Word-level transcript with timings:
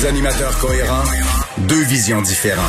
Deux 0.00 0.06
animateurs 0.06 0.56
cohérents, 0.58 1.04
deux 1.58 1.82
visions 1.84 2.22
différentes. 2.22 2.64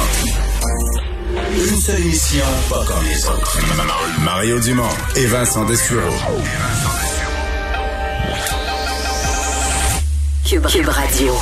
Une 1.54 1.80
seule 1.80 2.02
émission, 2.02 2.44
pas 2.70 2.84
comme 2.86 3.06
les 3.08 3.26
autres. 3.26 3.60
Mario 4.22 4.60
Dumont 4.60 4.84
et 5.16 5.26
Vincent 5.28 5.64
Dessureau. 5.66 6.02
Cube, 10.46 10.66
Cube 10.68 10.90
Radio. 10.90 11.34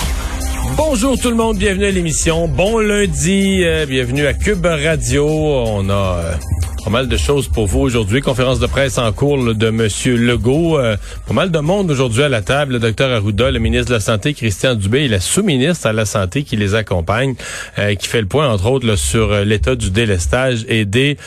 Bonjour 0.77 1.19
tout 1.19 1.29
le 1.29 1.35
monde, 1.35 1.57
bienvenue 1.57 1.85
à 1.85 1.91
l'émission. 1.91 2.47
Bon 2.47 2.77
lundi, 2.77 3.63
euh, 3.63 3.87
bienvenue 3.87 4.27
à 4.27 4.33
Cube 4.33 4.65
Radio. 4.65 5.25
On 5.27 5.89
a 5.89 5.93
euh, 5.93 6.33
pas 6.83 6.89
mal 6.89 7.07
de 7.07 7.17
choses 7.17 7.47
pour 7.47 7.67
vous 7.67 7.79
aujourd'hui. 7.79 8.21
Conférence 8.21 8.59
de 8.59 8.67
presse 8.67 8.97
en 8.97 9.11
cours 9.11 9.37
là, 9.37 9.53
de 9.53 9.69
Monsieur 9.69 10.15
Legault. 10.15 10.79
Euh, 10.79 10.95
pas 11.27 11.33
mal 11.33 11.51
de 11.51 11.59
monde 11.59 11.91
aujourd'hui 11.91 12.23
à 12.23 12.29
la 12.29 12.41
table. 12.41 12.73
Le 12.73 12.79
docteur 12.79 13.11
Arruda, 13.11 13.51
le 13.51 13.59
ministre 13.59 13.89
de 13.89 13.93
la 13.93 13.99
Santé, 13.99 14.33
Christian 14.33 14.75
Dubé, 14.75 15.01
et 15.01 15.07
la 15.07 15.19
sous-ministre 15.19 15.87
à 15.87 15.93
la 15.93 16.05
Santé 16.05 16.43
qui 16.43 16.55
les 16.55 16.75
accompagne, 16.75 17.35
euh, 17.77 17.95
qui 17.95 18.07
fait 18.07 18.21
le 18.21 18.27
point, 18.27 18.49
entre 18.49 18.67
autres, 18.67 18.87
là, 18.87 18.97
sur 18.97 19.31
euh, 19.31 19.43
l'état 19.43 19.75
du 19.75 19.91
délestage 19.91 20.65
et 20.67 20.85
des 20.85 21.17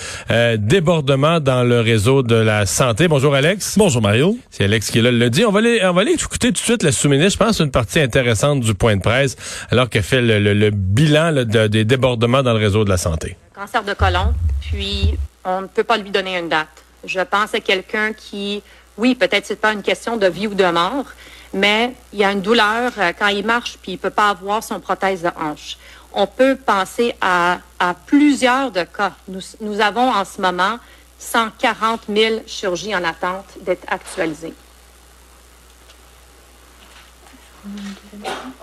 débordements 0.59 1.41
dans 1.41 1.65
le 1.65 1.81
réseau 1.81 2.23
de 2.23 2.35
la 2.35 2.67
santé. 2.67 3.09
Bonjour 3.09 3.35
Alex. 3.35 3.77
Bonjour 3.77 4.03
Mario. 4.03 4.37
C'est 4.51 4.65
Alex 4.65 4.91
qui 4.91 4.99
est 4.99 5.03
là 5.03 5.11
le 5.11 5.31
dit. 5.31 5.45
On 5.45 5.51
va 5.51 5.59
aller, 5.59 5.81
on 5.85 5.93
va 5.93 6.03
aller 6.03 6.13
écouter 6.13 6.49
tout 6.49 6.55
de 6.55 6.59
suite 6.59 6.83
la 6.83 6.93
sous-ministre. 6.93 7.39
Je 7.41 7.45
pense 7.45 7.61
une 7.61 7.71
partie 7.71 8.01
intéressante 8.01 8.61
du 8.61 8.75
point 8.75 8.97
de 8.97 9.03
presse, 9.03 9.37
alors 9.71 9.89
qu'elle 9.89 10.03
fait 10.03 10.23
le, 10.23 10.39
le, 10.39 10.55
le 10.55 10.71
bilan 10.71 11.31
là, 11.31 11.45
de, 11.45 11.67
des 11.67 11.85
débordements 11.85 12.43
dans 12.43 12.53
le 12.53 12.59
réseau 12.61 12.85
de 12.85 12.91
la 12.91 12.97
santé. 12.97 13.37
Cancer 13.63 13.85
de 13.85 13.95
côlon, 13.95 14.35
puis 14.61 15.17
on 15.45 15.61
ne 15.61 15.67
peut 15.69 15.85
pas 15.85 15.97
lui 15.97 16.11
donner 16.11 16.37
une 16.37 16.49
date. 16.49 16.83
Je 17.05 17.21
pense 17.21 17.55
à 17.55 17.61
quelqu'un 17.61 18.13
qui, 18.13 18.61
oui, 18.99 19.15
peut-être 19.15 19.47
c'est 19.47 19.55
pas 19.55 19.73
une 19.73 19.85
question 19.85 20.17
de 20.17 20.27
vie 20.27 20.49
ou 20.49 20.55
de 20.55 20.65
mort, 20.65 21.05
mais 21.55 21.95
il 22.13 22.19
y 22.19 22.25
a 22.25 22.33
une 22.33 22.41
douleur 22.41 22.91
euh, 22.99 23.13
quand 23.17 23.29
il 23.29 23.47
marche 23.47 23.79
puis 23.81 23.93
il 23.93 23.99
peut 23.99 24.11
pas 24.11 24.31
avoir 24.31 24.65
son 24.65 24.81
prothèse 24.81 25.23
de 25.23 25.31
hanche. 25.41 25.77
On 26.13 26.27
peut 26.27 26.57
penser 26.57 27.15
à, 27.21 27.59
à 27.79 27.95
plusieurs 27.95 28.73
de 28.73 28.83
cas. 28.83 29.13
Nous, 29.29 29.43
nous 29.61 29.81
avons 29.81 30.11
en 30.11 30.25
ce 30.25 30.41
moment 30.41 30.81
140 31.21 32.01
000 32.09 32.41
chirurgies 32.49 32.97
en 32.97 33.05
attente 33.05 33.47
d'être 33.61 33.85
actualisées. 33.87 34.55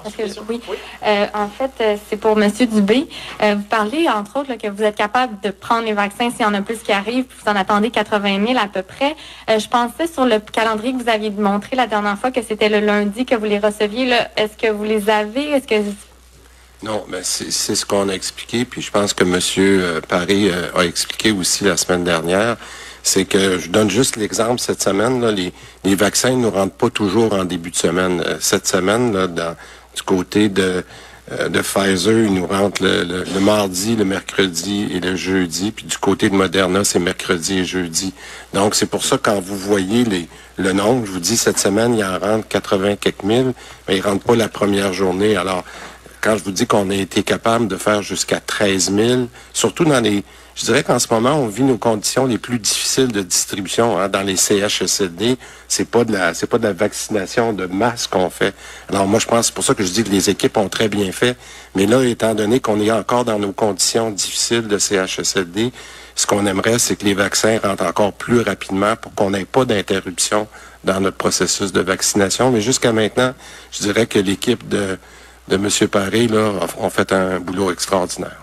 Parce 0.04 0.16
que, 0.16 0.24
oui, 0.50 0.62
euh, 1.06 1.26
en 1.34 1.48
fait, 1.48 1.72
euh, 1.82 1.96
c'est 2.10 2.18
pour 2.18 2.42
M. 2.42 2.52
Dubé. 2.52 3.08
Euh, 3.42 3.56
vous 3.56 3.64
parlez, 3.64 4.10
entre 4.10 4.40
autres, 4.40 4.50
là, 4.50 4.58
que 4.58 4.68
vous 4.68 4.84
êtes 4.84 4.96
capable 4.96 5.40
de 5.42 5.52
prendre 5.52 5.86
les 5.86 5.94
vaccins 5.94 6.30
s'il 6.32 6.42
y 6.42 6.46
en 6.46 6.54
a 6.54 6.62
plus 6.62 6.80
qui 6.80 6.92
arrivent, 6.92 7.26
puis 7.26 7.38
vous 7.44 7.52
en 7.52 7.56
attendez 7.56 7.92
80 7.92 8.46
000 8.48 8.60
à 8.60 8.68
peu 8.68 8.82
près. 8.82 9.16
Je 9.48 9.68
pensais 9.68 10.08
sur 10.08 10.26
le 10.26 10.40
calendrier 10.40 10.94
que 10.94 11.02
vous 11.02 11.10
aviez 11.10 11.30
montré 11.32 11.76
la 11.76 11.88
dernière 11.88 12.18
fois 12.18 12.32
que 12.32 12.42
c'était 12.42 12.70
le 12.70 12.80
lundi 12.80 13.26
que 13.26 13.36
vous 13.36 13.46
les 13.46 13.60
receviez. 13.60 14.12
Est-ce 14.36 14.58
que 14.58 14.72
vous 14.72 14.84
les 14.84 15.10
avez? 15.10 15.52
Est-ce 15.52 15.68
que 15.68 15.76
non, 16.82 17.04
mais 17.10 17.24
c'est 17.24 17.76
ce 17.76 17.86
qu'on 17.86 18.08
a 18.08 18.14
expliqué, 18.14 18.64
puis 18.64 18.82
je 18.82 18.90
pense 18.90 19.14
que 19.14 19.26
M. 19.26 20.02
Paris 20.08 20.50
a 20.74 20.86
expliqué 20.86 21.32
aussi 21.32 21.66
la 21.66 21.76
semaine 21.76 22.06
dernière 22.06 22.56
c'est 23.10 23.26
que 23.26 23.58
je 23.58 23.70
donne 23.70 23.90
juste 23.90 24.18
l'exemple 24.18 24.60
cette 24.60 24.84
semaine, 24.84 25.26
les, 25.84 25.96
vaccins 25.96 26.30
ne 26.30 26.44
nous 26.44 26.52
rentrent 26.52 26.76
pas 26.76 26.92
toujours 26.92 27.34
en 27.34 27.44
début 27.44 27.72
de 27.72 27.76
semaine. 27.76 28.24
Cette 28.40 28.68
semaine, 28.68 29.12
du 29.96 30.02
côté 30.04 30.48
de, 30.48 30.84
euh, 31.32 31.50
Pfizer, 31.50 32.26
ils 32.26 32.34
nous 32.34 32.46
rentrent 32.46 32.84
le, 32.84 33.40
mardi, 33.40 33.96
le 33.96 34.06
mercredi 34.06 34.90
et 34.94 35.00
le 35.00 35.16
jeudi. 35.16 35.72
Puis 35.72 35.86
du 35.86 35.98
côté 35.98 36.30
de 36.30 36.36
Moderna, 36.36 36.84
c'est 36.84 37.00
mercredi 37.00 37.60
et 37.60 37.66
jeudi. 37.66 38.14
Donc, 38.54 38.76
c'est 38.76 38.86
pour 38.86 39.04
ça 39.04 39.18
quand 39.18 39.40
vous 39.40 39.58
voyez 39.58 40.04
les, 40.04 40.28
le 40.58 40.72
nombre, 40.72 41.08
je 41.08 41.12
vous 41.12 41.20
dis, 41.20 41.36
cette 41.36 41.58
semaine, 41.58 41.96
il 41.96 42.04
en 42.04 42.20
rentre 42.20 42.48
80 42.48 42.98
quelques 42.98 43.24
mille, 43.24 43.54
mais 43.88 43.98
ils 43.98 44.02
rentrent 44.02 44.26
pas 44.26 44.36
la 44.36 44.50
première 44.50 44.94
journée. 44.94 45.36
Alors, 45.36 45.64
quand 46.22 46.38
je 46.38 46.44
vous 46.44 46.52
dis 46.52 46.68
qu'on 46.68 46.90
a 46.90 46.96
été 46.96 47.24
capable 47.24 47.68
de 47.68 47.76
faire 47.76 48.02
jusqu'à 48.02 48.40
13 48.40 48.94
000, 48.94 49.28
surtout 49.54 49.86
dans 49.86 50.02
les 50.02 50.24
je 50.60 50.66
dirais 50.66 50.84
qu'en 50.84 51.00
ce 51.00 51.08
moment, 51.10 51.36
on 51.36 51.48
vit 51.48 51.64
nos 51.64 51.78
conditions 51.78 52.26
les 52.26 52.38
plus 52.38 52.60
difficiles 52.60 53.14
de 53.14 53.22
distribution 53.22 53.98
hein, 53.98 54.10
dans 54.10 54.24
les 54.24 54.36
CHSLD. 54.36 55.38
C'est 55.70 55.90
pas 55.90 56.04
de 56.04 56.12
la, 56.12 56.34
c'est 56.34 56.48
pas 56.48 56.58
de 56.58 56.64
la 56.64 56.74
vaccination 56.74 57.54
de 57.54 57.66
masse 57.66 58.08
qu'on 58.08 58.30
fait. 58.30 58.54
Alors 58.90 59.08
moi, 59.08 59.22
je 59.22 59.26
pense, 59.26 59.46
c'est 59.46 59.54
pour 59.54 59.64
ça 59.64 59.74
que 59.74 59.86
je 59.86 59.92
dis 59.92 60.04
que 60.04 60.10
les 60.10 60.30
équipes 60.30 60.58
ont 60.58 60.68
très 60.68 60.90
bien 60.90 61.14
fait. 61.14 61.38
Mais 61.76 61.86
là, 61.86 62.04
étant 62.04 62.36
donné 62.36 62.60
qu'on 62.60 62.82
est 62.82 62.92
encore 62.92 63.24
dans 63.24 63.40
nos 63.40 63.54
conditions 63.54 64.12
difficiles 64.12 64.68
de 64.68 64.78
CHSLD, 64.78 65.72
ce 66.14 66.28
qu'on 66.28 66.46
aimerait, 66.46 66.78
c'est 66.78 66.98
que 66.98 67.06
les 67.06 67.14
vaccins 67.14 67.58
rentrent 67.64 67.86
encore 67.86 68.12
plus 68.12 68.42
rapidement 68.42 68.98
pour 68.98 69.14
qu'on 69.14 69.30
n'ait 69.30 69.46
pas 69.46 69.64
d'interruption 69.64 70.46
dans 70.84 71.00
notre 71.00 71.16
processus 71.16 71.72
de 71.72 71.80
vaccination. 71.80 72.52
Mais 72.52 72.60
jusqu'à 72.60 72.92
maintenant, 72.92 73.34
je 73.72 73.84
dirais 73.84 74.08
que 74.08 74.20
l'équipe 74.20 74.68
de, 74.68 74.98
de 75.50 75.56
M. 75.56 75.88
Paré, 75.90 76.28
là, 76.28 76.52
ont 76.78 76.90
fait 76.90 77.12
un 77.12 77.40
boulot 77.40 77.72
extraordinaire. 77.72 78.38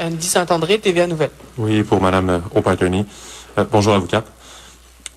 Andy 0.00 0.26
Saint-André, 0.26 0.78
TVA 0.78 1.06
Nouvelle. 1.06 1.30
Oui, 1.58 1.82
pour 1.82 2.00
Mme 2.00 2.42
O'Patterney. 2.54 3.04
Euh, 3.58 3.64
bonjour, 3.70 3.94
avocat. 3.94 4.24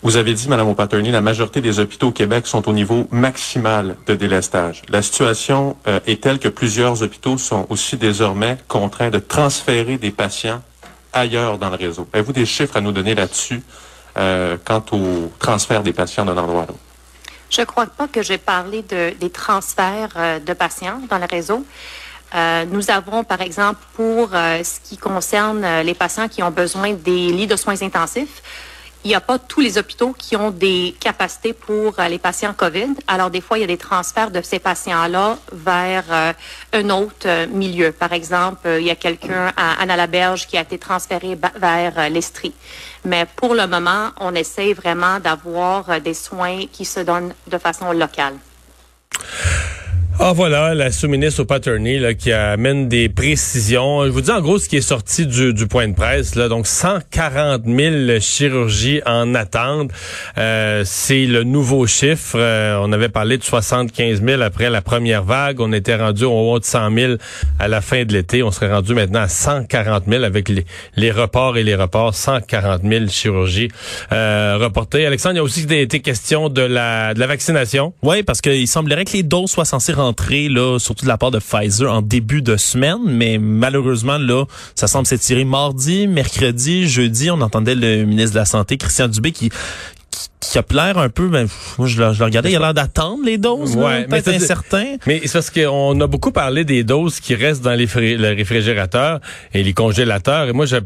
Vous 0.01 0.17
avez 0.17 0.33
dit, 0.33 0.49
Mme 0.49 0.67
O'Patterney, 0.69 1.11
la 1.11 1.21
majorité 1.21 1.61
des 1.61 1.79
hôpitaux 1.79 2.09
au 2.09 2.11
Québec 2.11 2.45
sont 2.45 2.67
au 2.67 2.73
niveau 2.73 3.07
maximal 3.11 3.95
de 4.05 4.15
délestage. 4.15 4.81
La 4.89 5.01
situation 5.01 5.77
euh, 5.88 5.99
est 6.05 6.21
telle 6.21 6.39
que 6.39 6.49
plusieurs 6.49 7.01
hôpitaux 7.01 7.38
sont 7.38 7.65
aussi 7.69 7.97
désormais 7.97 8.57
contraints 8.67 9.09
de 9.09 9.19
transférer 9.19 9.97
des 9.97 10.11
patients 10.11 10.61
ailleurs 11.13 11.57
dans 11.57 11.69
le 11.69 11.77
réseau. 11.77 12.07
Avez-vous 12.13 12.33
des 12.33 12.45
chiffres 12.45 12.77
à 12.77 12.81
nous 12.81 12.91
donner 12.91 13.15
là-dessus 13.15 13.61
euh, 14.17 14.57
quant 14.63 14.83
au 14.91 15.31
transfert 15.39 15.81
des 15.81 15.94
patients 15.94 16.25
d'un 16.25 16.38
endroit 16.38 16.63
à 16.63 16.67
l'autre? 16.67 16.79
Je 17.50 17.61
ne 17.61 17.66
crois 17.66 17.85
pas 17.85 18.07
que 18.07 18.22
j'ai 18.22 18.38
parlé 18.38 18.81
de, 18.83 19.13
des 19.19 19.29
transferts 19.29 20.13
euh, 20.17 20.39
de 20.39 20.53
patients 20.53 21.01
dans 21.09 21.17
le 21.17 21.25
réseau. 21.25 21.66
Euh, 22.33 22.66
nous 22.66 22.89
avons, 22.91 23.23
par 23.23 23.41
exemple, 23.41 23.79
pour 23.94 24.29
euh, 24.33 24.63
ce 24.63 24.79
qui 24.81 24.97
concerne 24.97 25.81
les 25.81 25.94
patients 25.94 26.28
qui 26.28 26.44
ont 26.44 26.51
besoin 26.51 26.94
des 26.94 27.29
lits 27.29 27.47
de 27.47 27.56
soins 27.56 27.81
intensifs, 27.81 28.41
il 29.03 29.09
n'y 29.09 29.16
a 29.16 29.22
pas 29.22 29.38
tous 29.38 29.61
les 29.61 29.78
hôpitaux 29.78 30.16
qui 30.17 30.35
ont 30.35 30.50
des 30.50 30.95
capacités 31.00 31.53
pour 31.53 31.94
les 32.09 32.17
patients 32.17 32.56
COVID. 32.56 32.95
Alors, 33.06 33.29
des 33.29 33.39
fois, 33.39 33.59
il 33.59 33.62
y 33.62 33.63
a 33.63 33.67
des 33.67 33.77
transferts 33.77 34.31
de 34.31 34.41
ces 34.41 34.57
patients-là 34.57 35.38
vers 35.51 36.06
un 36.73 36.89
autre 36.89 37.45
milieu. 37.50 37.91
Par 37.91 38.13
exemple, 38.13 38.67
il 38.79 38.83
y 38.83 38.89
a 38.89 38.95
quelqu'un 38.95 39.53
à 39.56 39.79
Anna-la-Berge 39.79 40.47
qui 40.47 40.57
a 40.57 40.62
été 40.62 40.79
transféré 40.79 41.38
vers 41.56 42.09
l'Estrie. 42.09 42.56
Mais 43.05 43.27
pour 43.35 43.53
le 43.53 43.67
moment, 43.67 44.09
on 44.19 44.33
essaie 44.33 44.73
vraiment 44.73 45.19
d'avoir 45.19 46.01
des 46.01 46.16
soins 46.16 46.66
qui 46.71 46.85
se 46.85 46.99
donnent 46.99 47.33
de 47.47 47.57
façon 47.59 47.91
locale. 47.91 48.33
Ah 50.17 50.31
voilà, 50.31 50.73
la 50.73 50.93
sous-ministre 50.93 51.41
au 51.41 51.45
Paterny 51.45 51.99
là, 51.99 52.13
qui 52.13 52.31
amène 52.31 52.87
des 52.87 53.09
précisions. 53.09 54.05
Je 54.05 54.11
vous 54.11 54.21
dis 54.21 54.31
en 54.31 54.39
gros 54.39 54.57
ce 54.59 54.69
qui 54.69 54.77
est 54.77 54.81
sorti 54.81 55.27
du, 55.27 55.53
du 55.53 55.67
point 55.67 55.89
de 55.89 55.93
presse. 55.93 56.35
Là, 56.35 56.47
donc 56.47 56.67
140 56.67 57.63
000 57.65 58.19
chirurgies 58.21 59.01
en 59.05 59.35
attente. 59.35 59.91
Euh, 60.37 60.83
c'est 60.85 61.25
le 61.25 61.43
nouveau 61.43 61.85
chiffre. 61.85 62.37
Euh, 62.39 62.79
on 62.81 62.93
avait 62.93 63.09
parlé 63.09 63.37
de 63.37 63.43
75 63.43 64.23
000 64.23 64.41
après 64.41 64.69
la 64.69 64.81
première 64.81 65.21
vague. 65.21 65.59
On 65.59 65.73
était 65.73 65.97
rendu 65.97 66.23
au 66.23 66.53
haut 66.53 66.59
de 66.59 66.65
100 66.65 66.95
000 66.95 67.13
à 67.59 67.67
la 67.67 67.81
fin 67.81 68.05
de 68.05 68.13
l'été. 68.13 68.41
On 68.41 68.51
serait 68.51 68.71
rendu 68.71 68.93
maintenant 68.93 69.21
à 69.21 69.27
140 69.27 70.05
000 70.07 70.23
avec 70.23 70.47
les, 70.47 70.65
les 70.95 71.11
reports 71.11 71.57
et 71.57 71.63
les 71.63 71.75
reports. 71.75 72.15
140 72.15 72.83
000 72.83 73.07
chirurgies 73.07 73.67
euh, 74.13 74.57
reportées. 74.61 75.05
Alexandre, 75.05 75.35
il 75.35 75.37
y 75.37 75.41
a 75.41 75.43
aussi 75.43 75.65
des 75.65 75.87
questions 75.87 76.47
de 76.47 76.61
la, 76.61 77.13
de 77.13 77.19
la 77.19 77.27
vaccination. 77.27 77.93
Oui, 78.01 78.23
parce 78.23 78.39
qu'il 78.39 78.67
semblerait 78.69 79.03
que 79.03 79.11
les 79.11 79.23
doses 79.23 79.51
soient 79.51 79.65
censées 79.65 79.91
là, 80.49 80.79
surtout 80.79 81.05
de 81.05 81.09
la 81.09 81.17
part 81.17 81.31
de 81.31 81.39
Pfizer, 81.39 81.91
en 81.91 82.01
début 82.01 82.41
de 82.41 82.57
semaine, 82.57 82.99
mais 83.05 83.38
malheureusement, 83.38 84.17
là, 84.17 84.45
ça 84.75 84.88
semble 84.88 85.07
s'étirer 85.07 85.45
mardi, 85.45 86.07
mercredi, 86.07 86.88
jeudi. 86.88 87.31
On 87.31 87.41
entendait 87.41 87.75
le 87.75 88.06
ministre 88.06 88.33
de 88.33 88.39
la 88.39 88.45
Santé, 88.45 88.77
Christian 88.77 89.07
Dubé, 89.07 89.31
qui, 89.31 89.50
qui 90.39 90.57
a 90.57 90.63
l'air 90.71 90.97
un 90.97 91.09
peu, 91.09 91.27
ben, 91.27 91.47
moi 91.77 91.88
je 91.88 92.01
le, 92.01 92.13
je 92.13 92.19
le 92.19 92.25
regardais, 92.25 92.51
il 92.51 92.56
a 92.56 92.59
l'air 92.59 92.74
d'attendre 92.74 93.24
les 93.25 93.38
doses, 93.38 93.75
ouais, 93.75 94.06
peut-être 94.06 94.30
incertain. 94.30 94.97
Mais 95.07 95.21
c'est 95.25 95.33
parce 95.33 95.50
qu'on 95.50 96.00
a 96.00 96.07
beaucoup 96.07 96.31
parlé 96.31 96.63
des 96.63 96.83
doses 96.83 97.19
qui 97.19 97.35
restent 97.35 97.63
dans 97.63 97.74
les 97.74 97.88
le 98.18 98.35
réfrigérateur 98.35 99.19
et 99.53 99.63
les 99.63 99.74
congélateurs. 99.74 100.50
Et 100.50 100.53
moi, 100.53 100.65
j'ai 100.65 100.80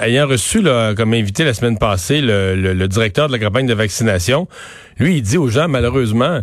ayant 0.00 0.26
reçu 0.26 0.62
là, 0.62 0.94
comme 0.94 1.14
invité 1.14 1.44
la 1.44 1.54
semaine 1.54 1.78
passée 1.78 2.20
le, 2.20 2.56
le, 2.56 2.74
le 2.74 2.88
directeur 2.88 3.28
de 3.28 3.32
la 3.32 3.38
campagne 3.38 3.66
de 3.66 3.74
vaccination, 3.74 4.48
lui, 4.98 5.18
il 5.18 5.22
dit 5.22 5.38
aux 5.38 5.48
gens, 5.48 5.68
malheureusement, 5.68 6.40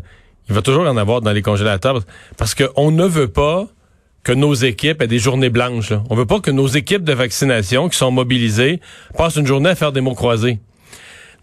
il 0.50 0.56
va 0.56 0.62
toujours 0.62 0.88
en 0.88 0.98
avoir 0.98 1.22
dans 1.22 1.32
les 1.32 1.42
congélateurs 1.42 2.02
parce 2.38 2.56
qu'on 2.56 2.92
ne 2.92 3.06
veut 3.06 3.28
pas 3.28 3.68
que 4.24 4.32
nos 4.34 4.54
équipes 4.54 5.02
aient 5.02 5.08
des 5.08 5.20
journées 5.20 5.50
blanches. 5.50 5.94
On 6.10 6.16
veut 6.16 6.26
pas 6.26 6.40
que 6.40 6.52
nos 6.52 6.68
équipes 6.68 7.04
de 7.04 7.14
vaccination 7.14 7.90
qui 7.90 7.98
sont 7.98 8.12
mobilisées 8.12 8.82
passent 9.18 9.38
une 9.38 9.48
journée 9.48 9.70
à 9.70 9.76
faire 9.76 9.92
des 9.92 10.02
mots 10.02 10.16
croisés. 10.16 10.60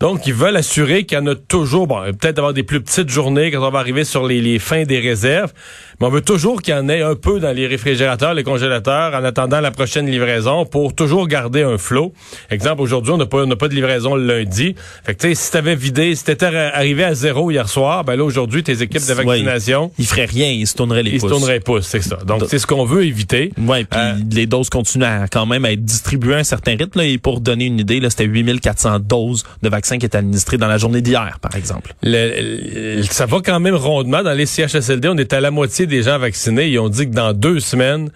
Donc, 0.05 0.27
ils 0.27 0.35
veulent 0.35 0.59
assurer 0.59 1.05
qu'il 1.05 1.17
y 1.17 1.21
en 1.23 1.27
a 1.29 1.35
toujours, 1.35 1.87
bon, 1.87 2.03
peut-être 2.21 2.37
avoir 2.37 2.53
des 2.53 2.63
plus 2.63 2.83
petites 2.83 3.09
journées 3.09 3.51
quand 3.51 3.67
on 3.67 3.71
va 3.71 3.79
arriver 3.79 4.05
sur 4.05 4.27
les, 4.27 4.43
les 4.43 4.59
fins 4.59 4.83
des 4.83 5.01
réserves, 5.01 5.55
mais 5.99 6.07
on 6.07 6.11
veut 6.11 6.21
toujours 6.21 6.61
qu'il 6.61 6.75
y 6.75 6.77
en 6.77 6.91
ait 6.91 7.01
un 7.01 7.15
peu 7.15 7.41
dans 7.41 7.53
les 7.57 7.67
réfrigérateurs, 7.67 8.35
les 8.35 8.45
congélateurs, 8.45 9.15
en 9.15 9.25
attendant 9.25 9.63
la 9.63 9.71
prochaine 9.71 10.07
livraison 10.07 10.67
pour 10.67 10.95
toujours 10.95 11.27
garder 11.27 11.63
un 11.63 11.79
flot. 11.79 12.13
Exemple, 12.51 12.83
aujourd'hui, 12.83 13.15
on 13.15 13.17
n'a 13.17 13.25
pas, 13.25 13.45
on 13.45 13.49
pas 13.57 13.69
de 13.69 13.75
livraison 13.75 14.15
le 14.15 14.27
lundi. 14.27 14.75
Fait 15.07 15.15
que, 15.15 15.23
tu 15.23 15.29
sais, 15.29 15.35
si 15.35 15.51
t'avais 15.51 15.75
vidé, 15.75 16.15
si 16.15 16.25
t'étais 16.25 16.55
arrivé 16.55 17.05
à 17.05 17.15
zéro 17.15 17.51
hier 17.51 17.67
soir, 17.67 18.05
ben 18.05 18.17
là, 18.17 18.25
aujourd'hui, 18.25 18.63
tes 18.63 18.83
équipes 18.83 19.07
de 19.09 19.15
vaccination. 19.15 19.91
ils 19.99 20.07
feraient 20.07 20.27
rien, 20.27 20.51
ils 20.51 20.67
se 20.67 20.75
tourneraient 20.75 21.03
les 21.03 21.13
pouces. 21.13 21.23
Ils 21.23 21.27
se 21.27 21.29
tourneraient 21.29 21.55
les 21.55 21.61
pouces, 21.61 21.87
c'est 21.87 22.03
ça. 22.03 22.17
Donc, 22.27 22.43
c'est 22.47 22.59
ce 22.59 22.67
qu'on 22.67 22.85
veut 22.85 23.07
éviter. 23.07 23.53
Oui, 23.57 23.85
puis 23.85 23.99
euh, 23.99 24.13
les 24.31 24.45
doses 24.45 24.69
continuent 24.69 25.05
à, 25.05 25.29
quand 25.29 25.47
même 25.47 25.65
à 25.65 25.73
être 25.73 25.83
distribuées 25.83 26.35
à 26.35 26.39
un 26.39 26.45
certain 26.45 26.73
rythme. 26.73 26.99
Là, 26.99 27.05
et 27.07 27.17
pour 27.17 27.41
donner 27.41 27.65
une 27.65 27.79
idée, 27.79 28.01
là, 28.01 28.11
c'était 28.11 28.27
8400 28.27 28.99
doses 28.99 29.45
de 29.63 29.69
vaccins 29.71 29.94
qui 29.99 30.07
étaient 30.07 30.19
administrées 30.19 30.59
dans 30.59 30.69
la 30.69 30.79
journée 30.79 31.01
d'hier, 31.01 31.39
par 31.41 31.55
exemple. 31.57 31.95
ça 32.03 33.27
va 33.27 33.41
quand 33.45 33.61
même 33.61 33.75
rondement. 33.75 34.23
Dans 34.23 34.33
les 34.33 34.47
CHSLD, 34.47 35.09
on 35.09 35.17
est 35.17 35.33
à 35.33 35.41
la 35.41 35.51
moitié 35.51 35.87
des 35.87 36.03
gens 36.03 36.19
vaccinés. 36.19 36.69
Ils 36.69 36.79
ont 36.79 36.89
dit 36.89 37.09
que 37.09 37.15
dans 37.15 37.33
deux 37.33 37.61
semaines, 37.61 38.11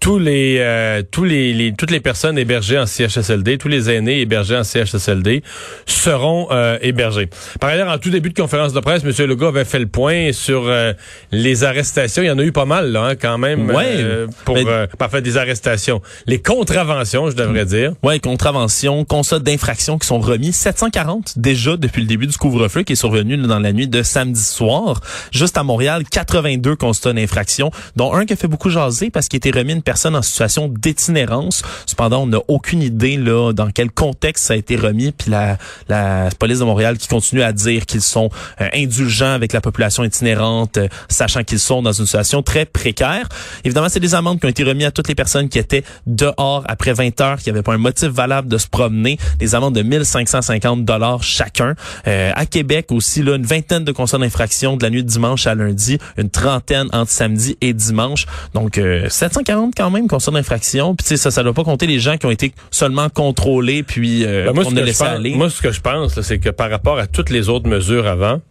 tous 0.00 0.18
les, 0.18 0.58
euh, 0.60 1.02
tous 1.10 1.24
les, 1.24 1.74
toutes 1.76 1.90
les 1.90 2.00
personnes 2.00 2.38
hébergées 2.38 2.78
en 2.78 2.86
CHSLD, 2.86 3.58
tous 3.58 3.68
les 3.68 3.90
aînés 3.90 4.20
hébergés 4.20 4.56
en 4.56 4.64
CHSLD 4.64 5.42
seront 5.86 6.48
euh, 6.50 6.78
hébergés. 6.82 7.28
Par 7.60 7.70
ailleurs, 7.70 7.88
en 7.88 7.98
tout 7.98 8.10
début 8.10 8.30
de 8.30 8.40
conférence 8.40 8.72
de 8.72 8.80
presse, 8.80 9.02
M. 9.04 9.26
Legault 9.26 9.46
avait 9.46 9.64
fait 9.64 9.78
le 9.78 9.86
point 9.86 10.32
sur 10.32 10.64
euh, 10.66 10.92
les 11.32 11.64
arrestations. 11.64 12.22
Il 12.22 12.26
y 12.26 12.30
en 12.30 12.38
a 12.38 12.42
eu 12.42 12.52
pas 12.52 12.64
mal, 12.64 12.92
là, 12.92 13.04
hein, 13.04 13.16
quand 13.16 13.38
même, 13.38 13.70
ouais, 13.70 14.26
pour 14.44 14.56
parfois 14.98 15.20
des 15.20 15.36
arrestations. 15.36 16.00
Les 16.26 16.40
contraventions, 16.40 17.30
je 17.30 17.36
devrais 17.36 17.64
dire. 17.64 17.92
Oui, 18.02 18.20
contraventions, 18.20 19.04
constats 19.04 19.38
d'infraction 19.38 19.98
qui 19.98 20.06
sont 20.06 20.20
remis. 20.20 20.52
740 20.52 21.38
déjà 21.38 21.76
depuis 21.76 22.02
le 22.02 22.06
début 22.06 22.26
du 22.26 22.36
couvre-feu 22.36 22.82
qui 22.82 22.92
est 22.92 22.96
survenu 22.96 23.36
dans 23.36 23.58
la 23.58 23.72
nuit 23.72 23.88
de 23.88 24.02
samedi 24.02 24.42
soir. 24.42 25.00
Juste 25.32 25.56
à 25.56 25.62
Montréal, 25.62 26.04
82 26.10 26.76
constats 26.76 27.12
d'infraction, 27.12 27.70
dont 27.96 28.14
un 28.14 28.26
qui 28.26 28.32
a 28.32 28.36
fait 28.36 28.48
beaucoup 28.48 28.70
jaser 28.70 29.10
parce 29.10 29.28
qu'il 29.28 29.38
était 29.38 29.50
remis 29.50 29.72
une 29.72 29.82
personnes 29.88 30.16
en 30.16 30.20
situation 30.20 30.68
d'itinérance. 30.68 31.62
Cependant, 31.86 32.24
on 32.24 32.26
n'a 32.26 32.40
aucune 32.48 32.82
idée 32.82 33.16
là 33.16 33.54
dans 33.54 33.70
quel 33.70 33.90
contexte 33.90 34.44
ça 34.44 34.52
a 34.52 34.56
été 34.58 34.76
remis. 34.76 35.12
Puis 35.12 35.30
la, 35.30 35.56
la 35.88 36.28
police 36.38 36.58
de 36.58 36.64
Montréal 36.64 36.98
qui 36.98 37.08
continue 37.08 37.40
à 37.40 37.54
dire 37.54 37.86
qu'ils 37.86 38.02
sont 38.02 38.28
euh, 38.60 38.68
indulgents 38.74 39.32
avec 39.32 39.54
la 39.54 39.62
population 39.62 40.04
itinérante, 40.04 40.76
euh, 40.76 40.88
sachant 41.08 41.42
qu'ils 41.42 41.58
sont 41.58 41.80
dans 41.80 41.92
une 41.92 42.04
situation 42.04 42.42
très 42.42 42.66
précaire. 42.66 43.30
Évidemment, 43.64 43.88
c'est 43.88 43.98
des 43.98 44.14
amendes 44.14 44.38
qui 44.40 44.44
ont 44.44 44.50
été 44.50 44.62
remises 44.62 44.84
à 44.84 44.90
toutes 44.90 45.08
les 45.08 45.14
personnes 45.14 45.48
qui 45.48 45.58
étaient 45.58 45.84
dehors 46.06 46.64
après 46.68 46.92
20 46.92 47.18
heures, 47.22 47.38
qui 47.38 47.48
n'avaient 47.48 47.62
pas 47.62 47.72
un 47.72 47.78
motif 47.78 48.08
valable 48.08 48.48
de 48.48 48.58
se 48.58 48.66
promener. 48.66 49.16
Des 49.38 49.54
amendes 49.54 49.74
de 49.74 49.80
1550 49.82 50.84
dollars 50.84 51.22
chacun. 51.22 51.76
Euh, 52.06 52.30
à 52.34 52.44
Québec 52.44 52.92
aussi, 52.92 53.22
là, 53.22 53.36
une 53.36 53.46
vingtaine 53.46 53.84
de 53.84 53.92
constats 53.92 54.18
d'infraction 54.18 54.76
de 54.76 54.82
la 54.82 54.90
nuit 54.90 55.02
de 55.02 55.08
dimanche 55.08 55.46
à 55.46 55.54
lundi, 55.54 55.96
une 56.18 56.28
trentaine 56.28 56.88
entre 56.92 57.10
samedi 57.10 57.56
et 57.62 57.72
dimanche. 57.72 58.26
Donc, 58.52 58.78
740 59.08 59.77
quand 59.78 59.90
même 59.90 60.08
concerne 60.08 60.36
d'infraction. 60.36 60.94
Puis 60.94 61.04
tu 61.04 61.08
sais, 61.10 61.16
ça, 61.16 61.30
ça 61.30 61.42
doit 61.42 61.54
pas 61.54 61.64
compter 61.64 61.86
les 61.86 62.00
gens 62.00 62.16
qui 62.18 62.26
ont 62.26 62.30
été 62.30 62.52
seulement 62.70 63.08
contrôlés 63.08 63.82
puis 63.82 64.24
euh, 64.24 64.46
ben, 64.46 64.52
moi, 64.52 64.64
on 64.66 64.76
a 64.76 64.82
laissé 64.82 65.04
aller. 65.04 65.34
Moi, 65.34 65.48
ce 65.48 65.62
que 65.62 65.72
je 65.72 65.80
pense, 65.80 66.20
c'est 66.20 66.38
que 66.38 66.50
par 66.50 66.68
rapport 66.68 66.98
à 66.98 67.06
toutes 67.06 67.30
les 67.30 67.48
autres 67.48 67.68
mesures 67.68 68.06
avant, 68.06 68.42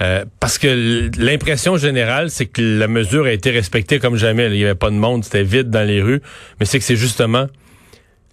euh, 0.00 0.24
parce 0.38 0.58
que 0.58 1.10
l'impression 1.18 1.76
générale, 1.76 2.30
c'est 2.30 2.46
que 2.46 2.62
la 2.62 2.86
mesure 2.86 3.24
a 3.24 3.32
été 3.32 3.50
respectée 3.50 3.98
comme 3.98 4.16
jamais. 4.16 4.46
Il 4.46 4.56
y 4.56 4.64
avait 4.64 4.74
pas 4.74 4.90
de 4.90 4.96
monde, 4.96 5.24
c'était 5.24 5.42
vide 5.42 5.70
dans 5.70 5.86
les 5.86 6.00
rues. 6.00 6.22
Mais 6.60 6.66
c'est 6.66 6.78
que 6.78 6.84
c'est 6.84 6.96
justement 6.96 7.46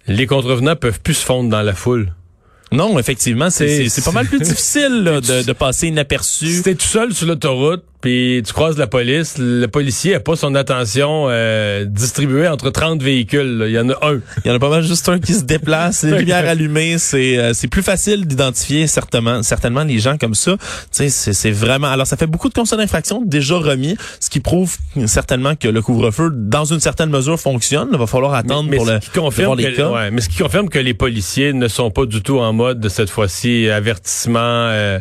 les 0.06 0.26
contrevenants 0.26 0.76
peuvent 0.76 1.00
plus 1.00 1.14
se 1.14 1.24
fondre 1.24 1.50
dans 1.50 1.62
la 1.62 1.74
foule. 1.74 2.12
Non, 2.72 2.98
effectivement, 2.98 3.50
c'est 3.50 3.88
pas 4.04 4.12
mal 4.12 4.26
plus 4.26 4.40
difficile 4.40 5.04
de, 5.04 5.44
de 5.44 5.52
passer 5.52 5.88
inaperçu. 5.88 6.46
Si 6.46 6.62
t'es 6.62 6.74
tout 6.74 6.86
seul 6.86 7.12
sur 7.12 7.26
l'autoroute, 7.26 7.84
puis 8.06 8.40
tu 8.46 8.52
croises 8.52 8.78
la 8.78 8.86
police, 8.86 9.34
le 9.36 9.66
policier 9.66 10.14
a 10.14 10.20
pas 10.20 10.36
son 10.36 10.54
attention 10.54 11.26
euh, 11.28 11.84
distribuée 11.86 12.46
entre 12.46 12.70
30 12.70 13.02
véhicules. 13.02 13.64
Il 13.66 13.72
y 13.72 13.80
en 13.80 13.88
a 13.88 13.94
un. 14.00 14.20
Il 14.44 14.48
y 14.48 14.50
en 14.52 14.54
a 14.54 14.60
pas 14.60 14.68
mal 14.68 14.84
juste 14.84 15.08
un 15.08 15.18
qui 15.18 15.34
se 15.34 15.42
déplace, 15.42 16.04
les 16.04 16.16
lumières 16.18 16.48
allumées. 16.48 16.98
C'est 16.98 17.36
euh, 17.36 17.52
c'est 17.52 17.66
plus 17.66 17.82
facile 17.82 18.24
d'identifier 18.24 18.86
certainement 18.86 19.42
certainement 19.42 19.82
les 19.82 19.98
gens 19.98 20.18
comme 20.18 20.36
ça. 20.36 20.56
Tu 20.96 21.10
sais, 21.10 21.32
c'est 21.32 21.50
vraiment. 21.50 21.88
Alors 21.88 22.06
ça 22.06 22.16
fait 22.16 22.28
beaucoup 22.28 22.48
de 22.48 22.54
constats 22.54 22.76
d'infraction 22.76 23.22
déjà 23.26 23.56
remis, 23.56 23.96
ce 24.20 24.30
qui 24.30 24.38
prouve 24.38 24.76
certainement 25.06 25.56
que 25.56 25.66
le 25.66 25.82
couvre-feu, 25.82 26.30
dans 26.32 26.64
une 26.64 26.78
certaine 26.78 27.10
mesure, 27.10 27.40
fonctionne. 27.40 27.88
Il 27.90 27.98
va 27.98 28.06
falloir 28.06 28.34
attendre 28.34 28.70
pour 28.70 28.86
le. 28.86 29.00
Qui 29.00 29.10
confirme 29.10 29.58
les 29.58 29.72
cas. 29.72 29.90
Ouais, 29.90 30.12
mais 30.12 30.20
ce 30.20 30.28
qui 30.28 30.38
confirme 30.38 30.68
que 30.68 30.78
les 30.78 30.94
policiers 30.94 31.52
ne 31.52 31.66
sont 31.66 31.90
pas 31.90 32.06
du 32.06 32.22
tout 32.22 32.38
en 32.38 32.52
mode 32.52 32.78
de 32.78 32.88
cette 32.88 33.10
fois-ci 33.10 33.68
avertissement. 33.68 34.38
Euh, 34.38 35.00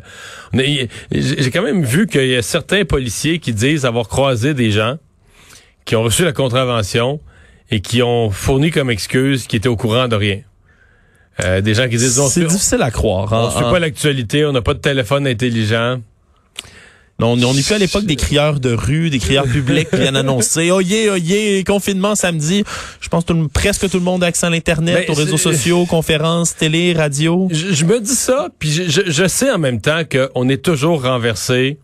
j'ai 1.12 1.52
quand 1.52 1.62
même 1.62 1.84
vu 1.84 2.08
qu'il 2.08 2.28
y 2.28 2.36
a 2.36 2.42
certains 2.42 2.86
policiers 2.96 3.40
qui 3.40 3.52
disent 3.52 3.84
avoir 3.84 4.08
croisé 4.08 4.54
des 4.54 4.72
gens 4.72 4.96
qui 5.84 5.98
ont 5.98 6.04
reçu 6.04 6.24
la 6.24 6.32
contravention 6.32 7.20
et 7.70 7.82
qui 7.82 8.02
ont 8.02 8.30
fourni 8.30 8.72
comme 8.72 8.90
excuse 8.90 9.48
qu'ils 9.48 9.58
étaient 9.58 9.68
au 9.68 9.76
courant 9.76 10.08
de 10.08 10.16
rien. 10.16 10.40
Euh, 11.44 11.60
des 11.60 11.74
gens 11.74 11.90
qui 11.90 11.98
disent... 11.98 12.22
C'est 12.30 12.46
difficile 12.46 12.82
à 12.82 12.92
croire. 12.92 13.34
Hein, 13.34 13.42
on 13.44 13.48
ne 13.48 13.52
suit 13.52 13.70
pas 13.70 13.80
l'actualité, 13.80 14.46
on 14.46 14.54
n'a 14.54 14.62
pas 14.62 14.74
de 14.74 14.80
téléphone 14.80 15.28
intelligent. 15.28 16.00
Non, 17.20 17.34
on 17.34 17.54
n'est 17.54 17.62
plus 17.64 17.74
à 17.74 17.78
l'époque 17.78 18.06
des 18.06 18.16
crieurs 18.16 18.62
de 18.62 18.74
rue, 18.74 19.10
des 19.10 19.20
crieurs 19.20 19.46
publics 19.46 19.90
qui 19.90 19.98
viennent 19.98 20.16
annoncer 20.16 20.72
oh 20.72 20.80
yeah, 20.80 21.16
oh 21.16 21.64
confinement 21.66 22.16
samedi. 22.16 22.64
Je 23.02 23.10
pense 23.10 23.26
que 23.26 23.34
presque 23.48 23.90
tout 23.90 23.98
le 23.98 24.04
monde 24.06 24.24
a 24.24 24.28
accès 24.28 24.46
à 24.46 24.50
l'internet, 24.50 25.06
ben, 25.06 25.14
aux 25.14 25.18
réseaux 25.18 25.38
sociaux, 25.38 25.86
conférences, 25.86 26.56
télé, 26.56 26.94
radio. 26.94 27.50
Je, 27.52 27.84
me 27.84 28.00
dis 28.00 28.16
ça, 28.16 28.48
puis 28.58 28.72
je, 28.72 29.02
je, 29.06 29.28
sais 29.28 29.52
en 29.52 29.58
même 29.58 29.82
temps 29.82 30.04
qu'on 30.10 30.48
est 30.48 30.64
toujours 30.64 31.04
renversé. 31.04 31.78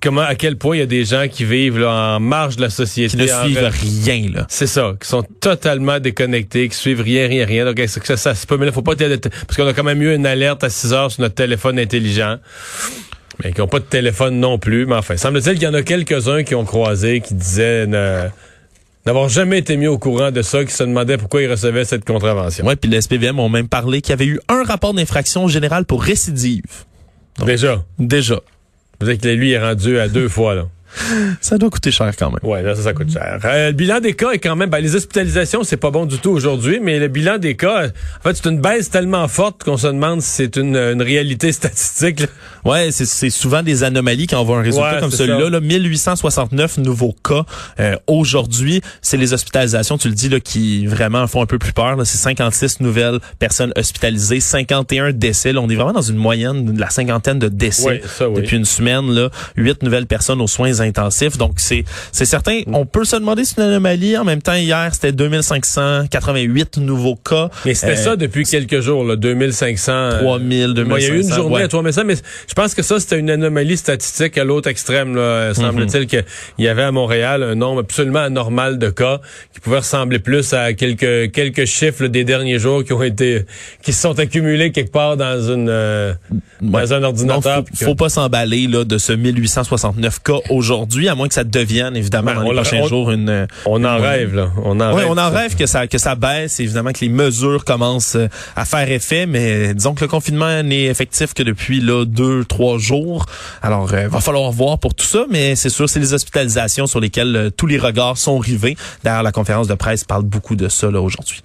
Comment, 0.00 0.22
à 0.22 0.34
quel 0.34 0.56
point 0.56 0.76
il 0.76 0.80
y 0.80 0.82
a 0.82 0.86
des 0.86 1.04
gens 1.04 1.26
qui 1.30 1.44
vivent 1.44 1.78
là, 1.78 2.16
en 2.16 2.20
marge 2.20 2.56
de 2.56 2.62
la 2.62 2.70
société. 2.70 3.16
Qui 3.16 3.22
ne 3.22 3.26
suivent 3.26 3.70
rien, 3.70 4.30
là. 4.32 4.46
C'est 4.48 4.66
ça, 4.66 4.94
qui 5.00 5.08
sont 5.08 5.22
totalement 5.40 5.98
déconnectés, 6.00 6.68
qui 6.68 6.76
suivent 6.76 7.02
rien, 7.02 7.26
rien, 7.28 7.46
rien. 7.46 7.64
Donc, 7.64 7.80
ça, 7.86 8.16
ça, 8.16 8.34
ça, 8.34 8.56
mais 8.56 8.66
là, 8.66 8.72
faut 8.72 8.82
pas 8.82 8.94
parce 8.96 9.56
qu'on 9.56 9.66
a 9.66 9.72
quand 9.72 9.84
même 9.84 10.02
eu 10.02 10.14
une 10.14 10.26
alerte 10.26 10.64
à 10.64 10.70
6 10.70 10.92
heures 10.92 11.10
sur 11.10 11.22
notre 11.22 11.34
téléphone 11.34 11.78
intelligent 11.78 12.38
mais 13.42 13.52
qui 13.52 13.60
n'ont 13.60 13.68
pas 13.68 13.80
de 13.80 13.84
téléphone 13.84 14.38
non 14.38 14.58
plus. 14.58 14.86
Mais 14.86 14.94
enfin, 14.94 15.16
semble-t-il 15.16 15.54
qu'il 15.54 15.64
y 15.64 15.66
en 15.66 15.74
a 15.74 15.82
quelques-uns 15.82 16.42
qui 16.42 16.54
ont 16.54 16.64
croisé, 16.64 17.20
qui 17.20 17.34
disaient 17.34 17.86
n'avoir 17.86 19.28
jamais 19.28 19.58
été 19.58 19.76
mis 19.76 19.86
au 19.86 19.98
courant 19.98 20.30
de 20.30 20.42
ça, 20.42 20.64
qui 20.64 20.72
se 20.72 20.84
demandaient 20.84 21.18
pourquoi 21.18 21.42
ils 21.42 21.50
recevaient 21.50 21.84
cette 21.84 22.04
contravention. 22.04 22.64
Oui, 22.66 22.76
puis 22.76 22.90
les 22.90 23.00
SPVM 23.00 23.38
ont 23.38 23.48
même 23.48 23.68
parlé 23.68 24.00
qu'il 24.00 24.10
y 24.10 24.14
avait 24.14 24.26
eu 24.26 24.40
un 24.48 24.62
rapport 24.62 24.94
d'infraction 24.94 25.48
générale 25.48 25.84
pour 25.84 26.02
récidive. 26.02 26.62
déjà? 27.44 27.84
Déjà. 27.98 28.40
Vous 29.02 29.06
savez 29.06 29.18
que 29.18 29.26
lui 29.26 29.50
est 29.50 29.58
rendu 29.58 29.98
à 29.98 30.06
deux 30.06 30.28
fois, 30.28 30.54
là. 30.54 30.68
Ça 31.40 31.58
doit 31.58 31.70
coûter 31.70 31.90
cher 31.90 32.12
quand 32.16 32.30
même. 32.30 32.38
Oui, 32.44 32.58
ça, 32.62 32.82
ça 32.82 32.92
coûte 32.92 33.10
cher. 33.10 33.40
Euh, 33.44 33.68
le 33.68 33.72
bilan 33.72 33.98
des 33.98 34.12
cas 34.12 34.30
est 34.30 34.38
quand 34.38 34.54
même... 34.54 34.70
Ben, 34.70 34.78
les 34.78 34.94
hospitalisations, 34.94 35.64
c'est 35.64 35.76
pas 35.76 35.90
bon 35.90 36.06
du 36.06 36.18
tout 36.18 36.30
aujourd'hui, 36.30 36.78
mais 36.80 37.00
le 37.00 37.08
bilan 37.08 37.38
des 37.38 37.56
cas, 37.56 37.86
en 37.86 38.22
fait, 38.22 38.36
c'est 38.36 38.48
une 38.48 38.60
baisse 38.60 38.90
tellement 38.90 39.26
forte 39.26 39.64
qu'on 39.64 39.76
se 39.76 39.88
demande 39.88 40.22
si 40.22 40.30
c'est 40.30 40.56
une, 40.56 40.76
une, 40.76 41.02
réalité 41.02 41.50
statistique. 41.50 42.22
Ouais, 42.64 42.90
c'est 42.92 43.30
souvent 43.30 43.62
des 43.62 43.82
anomalies 43.82 44.26
quand 44.26 44.40
on 44.40 44.44
voit 44.44 44.58
un 44.58 44.62
résultat 44.62 45.00
comme 45.00 45.10
celui-là. 45.10 45.50
Là, 45.50 45.60
1869 45.60 46.78
nouveaux 46.78 47.14
cas 47.24 47.44
euh, 47.80 47.96
aujourd'hui. 48.06 48.80
C'est 49.00 49.16
les 49.16 49.32
hospitalisations, 49.32 49.98
tu 49.98 50.08
le 50.08 50.14
dis, 50.14 50.28
là, 50.28 50.40
qui 50.40 50.86
vraiment 50.86 51.26
font 51.26 51.42
un 51.42 51.46
peu 51.46 51.58
plus 51.58 51.72
peur. 51.72 51.96
C'est 52.04 52.18
56 52.18 52.80
nouvelles 52.80 53.18
personnes 53.38 53.72
hospitalisées, 53.76 54.40
51 54.40 55.12
décès. 55.12 55.52
Là, 55.52 55.60
on 55.60 55.68
est 55.68 55.74
vraiment 55.74 55.92
dans 55.92 56.02
une 56.02 56.16
moyenne 56.16 56.72
de 56.72 56.80
la 56.80 56.90
cinquantaine 56.90 57.38
de 57.38 57.48
décès 57.48 58.02
depuis 58.20 58.56
une 58.56 58.64
semaine. 58.64 59.10
Là, 59.10 59.30
8 59.56 59.82
nouvelles 59.82 60.06
personnes 60.06 60.40
aux 60.40 60.46
soins 60.46 60.80
intensif. 60.80 61.38
Donc, 61.38 61.54
c'est 61.56 61.84
c'est 62.12 62.24
certain. 62.24 62.60
On 62.72 62.86
peut 62.86 63.04
se 63.04 63.16
demander 63.16 63.44
si 63.44 63.54
c'est 63.54 63.62
une 63.62 63.68
anomalie. 63.68 64.16
En 64.16 64.24
même 64.24 64.42
temps, 64.42 64.54
hier, 64.54 64.90
c'était 64.92 65.12
2588 65.12 66.78
nouveaux 66.78 67.16
cas. 67.16 67.50
Mais 67.64 67.74
c'était 67.74 67.96
ça 67.96 68.10
euh, 68.10 68.16
depuis 68.16 68.44
quelques 68.44 68.80
jours, 68.80 69.04
là, 69.04 69.16
2500. 69.16 70.18
3000, 70.20 70.74
2500. 70.74 70.96
il 70.96 71.02
y 71.02 71.10
a 71.10 71.14
eu 71.14 71.22
une 71.22 71.34
journée 71.34 71.62
à 71.62 71.68
3500, 71.68 72.02
mais 72.06 72.14
je 72.52 72.54
pense 72.54 72.74
que 72.74 72.82
ça, 72.82 73.00
c'était 73.00 73.18
une 73.18 73.30
anomalie 73.30 73.78
statistique 73.78 74.36
à 74.36 74.44
l'autre 74.44 74.68
extrême. 74.68 75.16
Là. 75.16 75.54
Semble-t-il 75.54 76.02
mhm. 76.02 76.06
qu'il 76.06 76.24
y 76.58 76.68
avait 76.68 76.82
à 76.82 76.92
Montréal 76.92 77.42
un 77.42 77.54
nombre 77.54 77.80
absolument 77.80 78.18
anormal 78.18 78.78
de 78.78 78.90
cas 78.90 79.22
qui 79.54 79.60
pouvait 79.60 79.78
ressembler 79.78 80.18
plus 80.18 80.52
à 80.52 80.74
quelques 80.74 81.32
quelques 81.32 81.64
chiffres 81.64 82.08
des 82.08 82.24
derniers 82.24 82.58
jours 82.58 82.84
qui 82.84 82.92
ont 82.92 83.02
été 83.02 83.46
qui 83.82 83.94
se 83.94 84.02
sont 84.02 84.18
accumulés 84.18 84.70
quelque 84.70 84.92
part 84.92 85.16
dans 85.16 85.40
une 85.40 85.70
euh, 85.70 86.12
dans 86.60 86.92
un 86.92 87.02
ordinateur. 87.04 87.64
Il 87.72 87.78
faut, 87.78 87.84
faut 87.86 87.94
pas 87.94 88.10
s'emballer 88.10 88.66
là 88.66 88.84
de 88.84 88.98
ce 88.98 89.14
1869 89.14 90.22
cas 90.22 90.40
aujourd'hui 90.50 91.08
à 91.08 91.14
moins 91.14 91.28
que 91.28 91.34
ça 91.34 91.44
devienne 91.44 91.96
évidemment 91.96 92.34
ben, 92.34 92.42
dans 92.42 92.50
les 92.50 92.54
prochains 92.56 92.86
jours 92.86 93.12
une. 93.12 93.46
On 93.64 93.82
en 93.82 93.96
rêve 93.96 94.34
là. 94.34 94.50
On 94.62 94.78
en 94.78 94.92
rêve. 94.92 95.06
on 95.08 95.16
en 95.16 95.30
rêve 95.30 95.56
que 95.56 95.64
ça 95.64 95.86
que 95.86 95.96
ça 95.96 96.16
baisse, 96.16 96.60
évidemment 96.60 96.92
que 96.92 97.00
les 97.00 97.08
mesures 97.08 97.64
commencent 97.64 98.16
euh, 98.16 98.28
à 98.56 98.66
faire 98.66 98.90
effet, 98.90 99.24
mais 99.24 99.72
disons 99.72 99.94
que 99.94 100.04
le 100.04 100.08
confinement 100.08 100.62
n'est 100.62 100.84
effectif 100.84 101.32
que 101.32 101.42
depuis 101.42 101.80
là 101.80 102.04
deux 102.04 102.41
trois 102.44 102.78
jours. 102.78 103.26
Alors, 103.62 103.92
euh, 103.92 104.08
va 104.08 104.20
falloir 104.20 104.50
voir 104.50 104.78
pour 104.78 104.94
tout 104.94 105.06
ça, 105.06 105.24
mais 105.30 105.56
c'est 105.56 105.68
sûr, 105.68 105.88
c'est 105.88 106.00
les 106.00 106.14
hospitalisations 106.14 106.86
sur 106.86 107.00
lesquelles 107.00 107.36
euh, 107.36 107.50
tous 107.50 107.66
les 107.66 107.78
regards 107.78 108.18
sont 108.18 108.38
rivés. 108.38 108.76
D'ailleurs, 109.04 109.22
la 109.22 109.32
conférence 109.32 109.68
de 109.68 109.74
presse 109.74 110.04
parle 110.04 110.22
beaucoup 110.22 110.56
de 110.56 110.68
ça 110.68 110.88
aujourd'hui. 110.88 111.42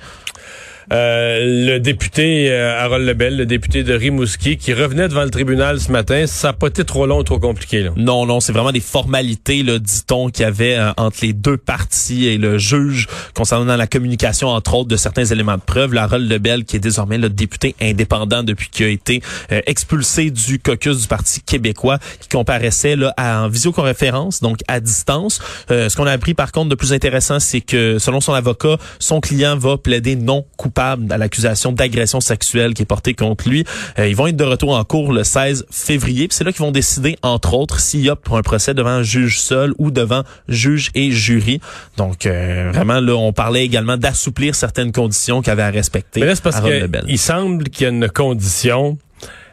Euh, 0.94 1.66
le 1.66 1.80
député 1.80 2.50
euh, 2.50 2.80
Harold 2.80 3.06
Lebel, 3.06 3.36
le 3.36 3.46
député 3.46 3.84
de 3.84 3.94
Rimouski, 3.94 4.56
qui 4.56 4.74
revenait 4.74 5.10
devant 5.10 5.24
le 5.24 5.30
tribunal 5.30 5.82
ce 5.82 5.92
matin, 5.92 6.26
ça 6.28 6.50
n'a 6.50 6.54
pas 6.54 6.68
été 6.68 6.86
trop 6.86 7.06
long, 7.06 7.24
trop 7.24 7.40
compliqué. 7.40 7.84
Là? 7.84 7.92
Non, 7.98 8.26
non, 8.26 8.40
c'est 8.40 8.54
vraiment 8.54 8.72
des 8.72 8.80
formalités, 8.80 9.64
là, 9.64 9.80
dit-on, 9.80 10.30
qu'il 10.30 10.44
y 10.44 10.46
avait 10.46 10.78
euh, 10.78 10.92
entre 10.96 11.18
les 11.24 11.34
deux 11.34 11.58
parties 11.58 12.28
et 12.28 12.38
le 12.38 12.58
juge 12.58 13.08
concernant 13.34 13.76
la 13.76 13.88
communication, 13.88 14.48
entre 14.48 14.76
autres, 14.76 14.88
de 14.88 14.96
certains 14.96 15.26
éléments 15.26 15.58
de 15.58 15.62
preuve. 15.62 15.94
Le 15.94 16.00
Harold 16.00 16.32
Lebel, 16.32 16.64
qui 16.64 16.78
est 16.78 16.80
désormais 16.80 17.18
le 17.18 17.30
député 17.30 17.76
indépendant 17.82 18.44
depuis 18.44 18.70
qu'il 18.70 18.86
a 18.86 18.90
été 18.90 19.22
expulsé 19.50 20.32
du 20.32 20.60
caucus 20.60 21.02
du 21.02 21.08
Parti 21.08 21.42
québécois, 21.42 22.00
qui 22.22 22.30
comparaissait 22.30 22.96
là, 22.96 23.14
à, 23.18 23.44
en 23.44 23.50
visioconférence, 23.50 24.42
donc 24.42 24.60
à 24.68 24.80
distance. 24.80 25.42
ce 25.70 25.96
qu'on 25.96 26.08
a 26.08 26.12
appris, 26.12 26.34
par 26.34 26.52
contre, 26.52 26.70
de 26.70 26.76
plus 26.76 26.94
intéressant, 26.94 27.40
c'est 27.40 27.62
que, 27.62 28.00
selon 28.00 28.22
son 28.22 28.34
avocat, 28.34 28.78
son 29.00 29.20
client 29.20 29.58
va 29.58 29.78
plaider 29.78 30.16
non 30.16 30.46
coupable 30.56 30.77
à 30.78 31.18
l'accusation 31.18 31.72
d'agression 31.72 32.20
sexuelle 32.20 32.74
qui 32.74 32.84
est 32.84 32.86
portée 32.86 33.14
contre 33.14 33.50
lui. 33.50 33.66
Euh, 34.00 34.08
ils 34.08 34.16
vont 34.16 34.28
être 34.28 34.36
de 34.36 34.44
retour 34.44 34.76
en 34.76 34.84
cours 34.84 35.12
le 35.12 35.24
16 35.24 35.66
février. 35.72 36.28
C'est 36.32 36.44
là 36.44 36.52
qu'ils 36.52 36.66
vont 36.66 36.72
décider, 36.72 37.18
entre 37.22 37.54
autres, 37.54 37.80
s'il 37.80 38.02
y 38.02 38.10
a 38.10 38.16
pour 38.16 38.38
un 38.38 38.42
procès 38.42 38.74
devant 38.74 38.90
un 38.90 39.04
juge 39.04 39.40
seul 39.40 39.74
ou 39.78 39.92
devant 39.92 40.24
juge 40.48 40.90
et 40.96 41.12
jury. 41.12 41.60
Donc, 41.98 42.26
euh, 42.26 42.72
vraiment, 42.74 43.00
là, 43.00 43.14
on 43.16 43.34
parlait 43.34 43.66
également 43.66 43.98
d'assouplir 43.98 44.56
certaines 44.56 44.92
conditions 44.92 45.42
qu'il 45.42 45.52
avait 45.52 45.64
à 45.64 45.72
respecter. 45.72 46.20
Mais 46.20 46.28
là, 46.28 46.34
parce 46.42 46.62
qu'il 46.62 47.20
semble 47.20 47.70
qu'il 47.70 47.84
y 47.84 47.90
a 47.90 47.90
une 47.90 48.10
condition 48.10 48.98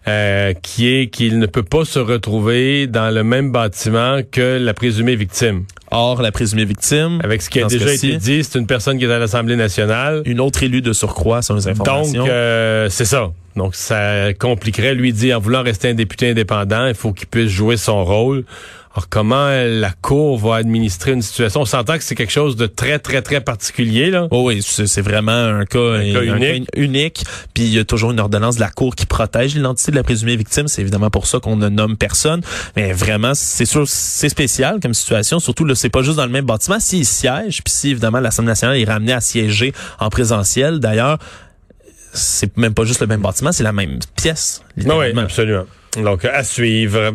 euh, 0.07 0.53
qui 0.61 0.89
est 0.89 1.07
qu'il 1.07 1.39
ne 1.39 1.47
peut 1.47 1.63
pas 1.63 1.87
se 1.87 1.99
retrouver 1.99 2.87
dans 2.87 3.13
le 3.13 3.25
même 3.25 3.53
bâtiment 3.53 4.21
que 4.31 4.59
la 4.59 4.75
présumée 4.75 5.17
victime. 5.17 5.65
Or, 5.95 6.23
la 6.23 6.33
présumée 6.33 6.65
victime, 6.65 7.21
avec 7.23 7.43
ce 7.43 7.51
qui 7.51 7.61
a 7.61 7.67
déjà 7.67 7.93
été 7.93 8.17
dit, 8.17 8.45
c'est 8.45 8.59
une 8.59 8.67
personne 8.67 8.99
qui 8.99 9.05
est 9.05 9.13
à 9.13 9.19
l'Assemblée 9.19 9.57
nationale. 9.57 10.23
Une 10.25 10.41
autre 10.41 10.63
élue 10.63 10.83
de 10.83 10.93
surcroît, 10.93 11.43
sur 11.43 11.55
les 11.55 11.69
informations. 11.69 12.21
Donc, 12.21 12.29
euh, 12.29 12.89
c'est 12.91 13.05
ça. 13.05 13.31
Donc, 13.57 13.75
ça 13.75 14.33
compliquerait. 14.35 14.95
Lui 14.95 15.13
dit, 15.13 15.33
en 15.33 15.41
voulant 15.41 15.63
rester 15.63 15.89
un 15.89 15.95
député 15.95 16.31
indépendant, 16.31 16.87
il 16.87 16.95
faut 16.95 17.13
qu'il 17.13 17.27
puisse 17.27 17.51
jouer 17.51 17.77
son 17.77 18.05
rôle. 18.05 18.45
Alors, 18.97 19.09
comment 19.09 19.49
la 19.49 19.91
Cour 19.91 20.39
va 20.39 20.55
administrer 20.55 21.11
une 21.11 21.23
situation? 21.23 21.63
On 21.63 21.65
s'entend 21.65 21.99
que 21.99 22.05
c'est 22.05 22.15
quelque 22.15 22.31
chose 22.31 22.55
de 22.55 22.67
très, 22.67 23.01
très, 23.01 23.23
très 23.23 23.41
particulier. 23.41 24.09
Là. 24.09 24.29
Oh 24.31 24.45
oui, 24.47 24.63
c'est 24.63 25.01
vraiment 25.01 25.33
un 25.33 25.65
cas, 25.65 26.01
unique. 26.77 27.25
Puis 27.55 27.65
il 27.65 27.75
y 27.75 27.79
a 27.81 27.85
toujours 27.85 28.13
une 28.13 28.21
ordonnance 28.21 28.55
de 28.55 28.61
la 28.61 28.71
Cour 28.71 28.95
qui 28.95 29.07
protège 29.07 29.57
l'identité 29.57 29.91
de 29.91 29.97
la 29.97 30.05
présumée 30.05 30.37
victime. 30.37 30.69
C'est 30.69 30.83
évidemment 30.83 31.11
pour 31.11 31.27
ça 31.27 31.41
qu'on 31.41 31.57
ne 31.57 31.69
nomme 31.69 31.97
personne. 31.97 32.41
Mais 32.77 32.93
vraiment, 32.93 33.35
c'est 33.35 33.67
sûr, 33.67 33.83
c'est 33.89 34.29
spécial 34.29 34.79
comme 34.81 34.95
situation. 34.95 35.41
Surtout, 35.41 35.65
là, 35.65 35.75
c'est 35.75 35.89
pas 35.89 36.03
juste 36.03 36.19
dans 36.19 36.27
le 36.27 36.33
même 36.33 36.47
bâtiment. 36.47 36.79
S'il 36.79 37.05
siège, 37.05 37.65
puis 37.65 37.75
si 37.75 37.91
évidemment 37.91 38.21
l'Assemblée 38.21 38.53
nationale 38.53 38.79
est 38.79 38.85
ramenée 38.85 39.13
à 39.13 39.21
siéger 39.21 39.73
en 39.99 40.09
présentiel, 40.09 40.79
d'ailleurs, 40.79 41.19
c'est 42.15 42.57
même 42.57 42.75
pas 42.75 42.85
juste 42.85 43.01
le 43.01 43.07
même 43.07 43.21
bâtiment, 43.21 43.53
c'est 43.53 43.65
la 43.65 43.73
même 43.73 43.99
pièce. 44.17 44.63
Oui, 44.77 44.85
absolument. 45.25 45.67
Donc, 46.03 46.25
à 46.25 46.43
suivre. 46.43 47.15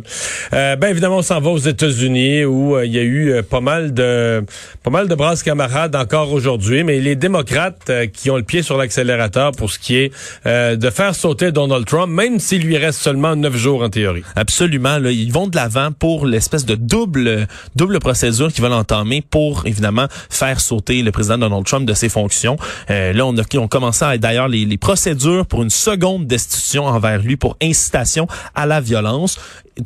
Euh, 0.53 0.75
ben 0.75 0.88
évidemment, 0.88 1.17
on 1.17 1.21
s'en 1.21 1.41
va 1.41 1.50
aux 1.50 1.57
États-Unis 1.57 2.45
où 2.45 2.75
euh, 2.75 2.86
il 2.86 2.93
y 2.93 3.00
a 3.00 3.01
eu 3.01 3.31
euh, 3.31 3.41
pas 3.41 3.59
mal 3.59 3.93
de 3.93 4.43
pas 4.83 4.89
mal 4.89 5.07
de 5.07 5.15
brasses 5.15 5.43
camarades 5.43 5.95
encore 5.95 6.31
aujourd'hui, 6.31 6.83
mais 6.83 7.00
les 7.00 7.15
démocrates 7.15 7.91
qui 8.13 8.29
ont 8.29 8.38
le 8.38 8.43
pied 8.43 8.62
sur 8.62 8.77
l'accélérateur 8.77 9.51
pour 9.51 9.69
ce 9.69 9.79
qui 9.79 9.98
est 9.98 10.12
de 10.45 10.89
faire 10.89 11.15
sauter 11.15 11.51
Donald 11.51 11.86
Trump, 11.86 12.12
même 12.12 12.39
s'il 12.39 12.63
lui 12.63 12.77
reste 12.77 13.00
seulement 13.00 13.36
neuf 13.36 13.55
jours 13.55 13.83
en 13.83 13.89
théorie. 13.89 14.24
Absolument. 14.36 14.98
Là, 14.98 15.12
ils 15.12 15.31
vont 15.31 15.48
de 15.48 15.55
l'avant 15.55 15.91
pour 15.91 16.25
l'espèce 16.25 16.65
de 16.65 16.75
double 16.75 17.48
double 17.75 18.00
procédure 18.00 18.51
qu'ils 18.51 18.63
veulent 18.63 18.74
entamer 18.74 19.21
pour 19.21 19.65
évidemment 19.65 20.07
faire 20.29 20.59
sauter 20.59 21.01
le 21.01 21.12
président 21.12 21.38
Donald 21.38 21.65
Trump 21.65 21.86
de 21.86 21.93
ses 21.93 22.09
fonctions. 22.09 22.57
là, 22.88 23.25
on 23.25 23.38
a 23.38 23.41
on 23.57 23.67
commencé 23.67 24.05
à 24.05 24.17
d'ailleurs 24.17 24.48
les, 24.48 24.65
les 24.65 24.77
procédures 24.77 25.45
pour 25.45 25.63
une 25.63 25.69
seconde 25.69 26.27
destitution 26.27 26.86
envers 26.86 27.21
lui 27.21 27.36
pour 27.36 27.57
incitation 27.62 28.27
à 28.55 28.65
la 28.69 28.81
violence. 28.81 29.38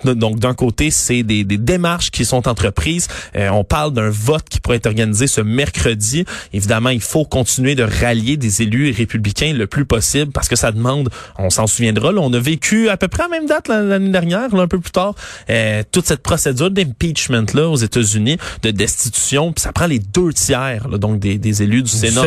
Donc, 0.04 0.40
d'un 0.40 0.54
côté, 0.54 0.92
c'est 0.92 1.24
des, 1.24 1.44
des, 1.44 1.58
démarches 1.58 2.10
qui 2.12 2.26
sont 2.26 2.48
entreprises. 2.48 3.08
Euh, 3.36 3.50
on 3.50 3.64
parle 3.64 3.94
d'un 3.94 4.10
vote 4.10 4.44
qui 4.50 4.60
pourrait 4.60 4.78
être 4.78 4.88
organisé 4.88 5.28
ce 5.28 5.42
mercredi. 5.42 6.26
Évidemment, 6.52 6.90
il 6.90 7.02
faut 7.02 7.26
continuer 7.26 7.76
de 7.76 7.84
rallier 7.84 8.38
des 8.38 8.64
élus 8.64 8.92
républicains 8.92 9.54
le 9.54 9.68
plus 9.68 9.86
possible 9.86 10.32
parce 10.32 10.48
que 10.48 10.56
ça 10.56 10.72
demande, 10.72 11.10
on 11.38 11.50
s'en 11.50 11.68
souviendra, 11.68 12.12
là, 12.12 12.22
on 12.22 12.34
a 12.34 12.40
vécu 12.40 12.90
à 12.90 12.98
peu 12.98 13.08
près 13.08 13.24
à 13.24 13.28
la 13.28 13.40
même 13.40 13.48
date 13.48 13.68
l'année 13.68 14.10
dernière, 14.10 14.54
là, 14.56 14.64
un 14.64 14.68
peu 14.68 14.80
plus 14.80 14.92
tard, 14.92 15.16
euh, 15.50 15.84
toute 15.92 16.08
cette 16.08 16.24
procédure 16.24 16.72
d'impeachment 16.72 17.46
là 17.54 17.70
aux 17.70 17.76
États-Unis, 17.76 18.38
de 18.64 18.72
destitution. 18.72 19.54
Puis 19.54 19.62
ça 19.62 19.72
prend 19.72 19.88
les 19.88 20.00
deux 20.00 20.34
tiers, 20.34 20.88
là, 20.88 20.98
donc 20.98 21.20
des, 21.20 21.38
des 21.38 21.64
élus 21.64 21.84
du, 21.84 21.92
Sénat, 21.92 22.24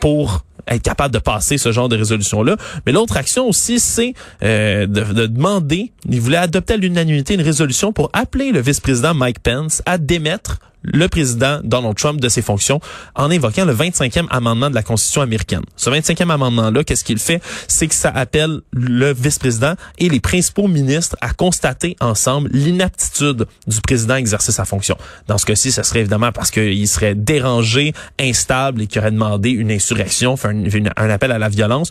pour 0.00 0.44
être 0.68 0.82
capable 0.82 1.14
de 1.14 1.18
passer 1.18 1.58
ce 1.58 1.72
genre 1.72 1.88
de 1.88 1.96
résolution-là. 1.96 2.56
Mais 2.86 2.92
l'autre 2.92 3.16
action 3.16 3.48
aussi, 3.48 3.80
c'est 3.80 4.14
euh, 4.42 4.86
de, 4.86 5.02
de, 5.12 5.26
demander, 5.26 5.92
il 6.08 6.20
voulait 6.20 6.36
adopter 6.36 6.74
à 6.74 6.76
l'unanimité 6.76 7.34
une 7.34 7.42
résolution 7.42 7.92
pour 7.92 8.10
appeler 8.12 8.52
le 8.52 8.60
vice-président 8.60 9.14
Mike 9.14 9.40
Pence 9.40 9.82
à 9.86 9.98
démettre 9.98 10.58
le 10.82 11.08
président 11.08 11.60
Donald 11.62 11.96
Trump 11.96 12.20
de 12.20 12.28
ses 12.28 12.42
fonctions 12.42 12.80
en 13.14 13.30
invoquant 13.30 13.64
le 13.64 13.74
25e 13.74 14.26
amendement 14.30 14.70
de 14.70 14.74
la 14.74 14.82
Constitution 14.82 15.22
américaine. 15.22 15.62
Ce 15.76 15.90
25e 15.90 16.30
amendement-là, 16.30 16.84
qu'est-ce 16.84 17.04
qu'il 17.04 17.18
fait? 17.18 17.42
C'est 17.68 17.86
que 17.86 17.94
ça 17.94 18.10
appelle 18.10 18.60
le 18.72 19.12
vice-président 19.12 19.74
et 19.98 20.08
les 20.08 20.20
principaux 20.20 20.68
ministres 20.68 21.16
à 21.20 21.32
constater 21.32 21.96
ensemble 22.00 22.50
l'inaptitude 22.52 23.46
du 23.66 23.80
président 23.80 24.14
à 24.14 24.18
exercer 24.18 24.52
sa 24.52 24.64
fonction. 24.64 24.96
Dans 25.26 25.38
ce 25.38 25.46
cas-ci, 25.46 25.72
ce 25.72 25.82
serait 25.82 26.00
évidemment 26.00 26.32
parce 26.32 26.50
qu'il 26.50 26.88
serait 26.88 27.14
dérangé, 27.14 27.92
instable 28.18 28.82
et 28.82 28.86
qu'il 28.86 29.00
aurait 29.00 29.10
demandé 29.10 29.50
une 29.50 29.70
insurrection, 29.70 30.36
fait 30.36 30.48
un 30.48 31.10
appel 31.10 31.32
à 31.32 31.38
la 31.38 31.48
violence 31.48 31.90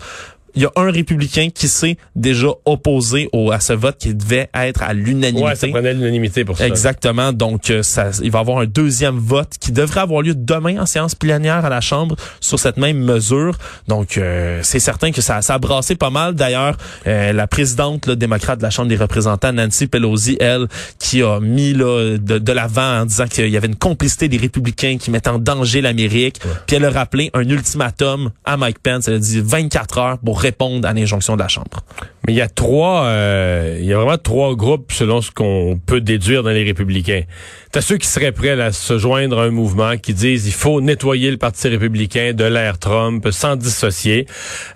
il 0.55 0.63
y 0.63 0.65
a 0.65 0.71
un 0.75 0.91
républicain 0.91 1.49
qui 1.53 1.67
s'est 1.67 1.97
déjà 2.15 2.47
opposé 2.65 3.29
au, 3.33 3.51
à 3.51 3.59
ce 3.59 3.73
vote 3.73 3.97
qui 3.97 4.13
devait 4.13 4.49
être 4.53 4.83
à 4.83 4.93
l'unanimité. 4.93 5.43
Ouais, 5.45 5.55
ça 5.55 5.67
prenait 5.67 5.93
l'unanimité 5.93 6.45
pour 6.45 6.57
ça. 6.57 6.67
Exactement. 6.67 7.33
Donc, 7.33 7.69
euh, 7.69 7.83
ça, 7.83 8.11
il 8.21 8.31
va 8.31 8.39
y 8.39 8.41
avoir 8.41 8.59
un 8.59 8.65
deuxième 8.65 9.17
vote 9.17 9.53
qui 9.59 9.71
devrait 9.71 10.01
avoir 10.01 10.21
lieu 10.21 10.35
demain 10.35 10.81
en 10.81 10.85
séance 10.85 11.15
plénière 11.15 11.65
à 11.65 11.69
la 11.69 11.81
Chambre 11.81 12.15
sur 12.39 12.59
cette 12.59 12.77
même 12.77 12.97
mesure. 12.97 13.57
Donc, 13.87 14.17
euh, 14.17 14.59
c'est 14.63 14.79
certain 14.79 15.11
que 15.11 15.21
ça, 15.21 15.41
ça 15.41 15.55
a 15.55 15.59
brassé 15.59 15.95
pas 15.95 16.09
mal. 16.09 16.35
D'ailleurs, 16.35 16.77
euh, 17.07 17.33
la 17.33 17.47
présidente 17.47 18.07
là, 18.07 18.15
démocrate 18.15 18.59
de 18.59 18.63
la 18.63 18.69
Chambre 18.69 18.89
des 18.89 18.97
représentants, 18.97 19.53
Nancy 19.53 19.87
Pelosi, 19.87 20.37
elle, 20.39 20.67
qui 20.99 21.21
a 21.21 21.39
mis 21.39 21.73
là, 21.73 22.17
de, 22.17 22.39
de 22.39 22.51
l'avant 22.51 23.01
en 23.01 23.05
disant 23.05 23.27
qu'il 23.27 23.49
y 23.49 23.57
avait 23.57 23.67
une 23.67 23.75
complicité 23.75 24.27
des 24.27 24.37
républicains 24.37 24.97
qui 24.99 25.11
mettaient 25.11 25.29
en 25.29 25.39
danger 25.39 25.81
l'Amérique. 25.81 26.39
Puis 26.67 26.75
elle 26.75 26.85
a 26.85 26.91
rappelé 26.91 27.29
un 27.33 27.47
ultimatum 27.47 28.31
à 28.45 28.57
Mike 28.57 28.79
Pence. 28.79 29.07
Elle 29.07 29.15
a 29.15 29.19
dit 29.19 29.41
24 29.41 29.97
heures 29.97 30.17
pour 30.19 30.41
répondre 30.49 30.87
à 30.87 30.93
l'injonction 30.93 31.35
de 31.35 31.41
la 31.41 31.47
Chambre. 31.47 31.83
Mais 32.25 32.33
il 32.33 32.35
y 32.35 32.41
a 32.41 32.47
trois, 32.47 33.05
euh, 33.05 33.77
il 33.79 33.85
y 33.85 33.93
a 33.93 33.97
vraiment 33.97 34.17
trois 34.17 34.55
groupes 34.55 34.91
selon 34.91 35.21
ce 35.21 35.31
qu'on 35.31 35.79
peut 35.85 36.01
déduire 36.01 36.43
dans 36.43 36.49
les 36.49 36.63
républicains. 36.63 37.23
T'as 37.71 37.81
ceux 37.81 37.97
qui 37.97 38.07
seraient 38.07 38.31
prêts 38.31 38.59
à 38.59 38.71
se 38.71 38.97
joindre 38.97 39.39
à 39.39 39.43
un 39.43 39.51
mouvement 39.51 39.95
qui 39.97 40.13
disent 40.13 40.47
il 40.47 40.53
faut 40.53 40.81
nettoyer 40.81 41.29
le 41.31 41.37
Parti 41.37 41.67
républicain 41.67 42.33
de 42.33 42.45
l'ère 42.45 42.79
Trump 42.79 43.27
sans 43.31 43.55
dissocier. 43.55 44.25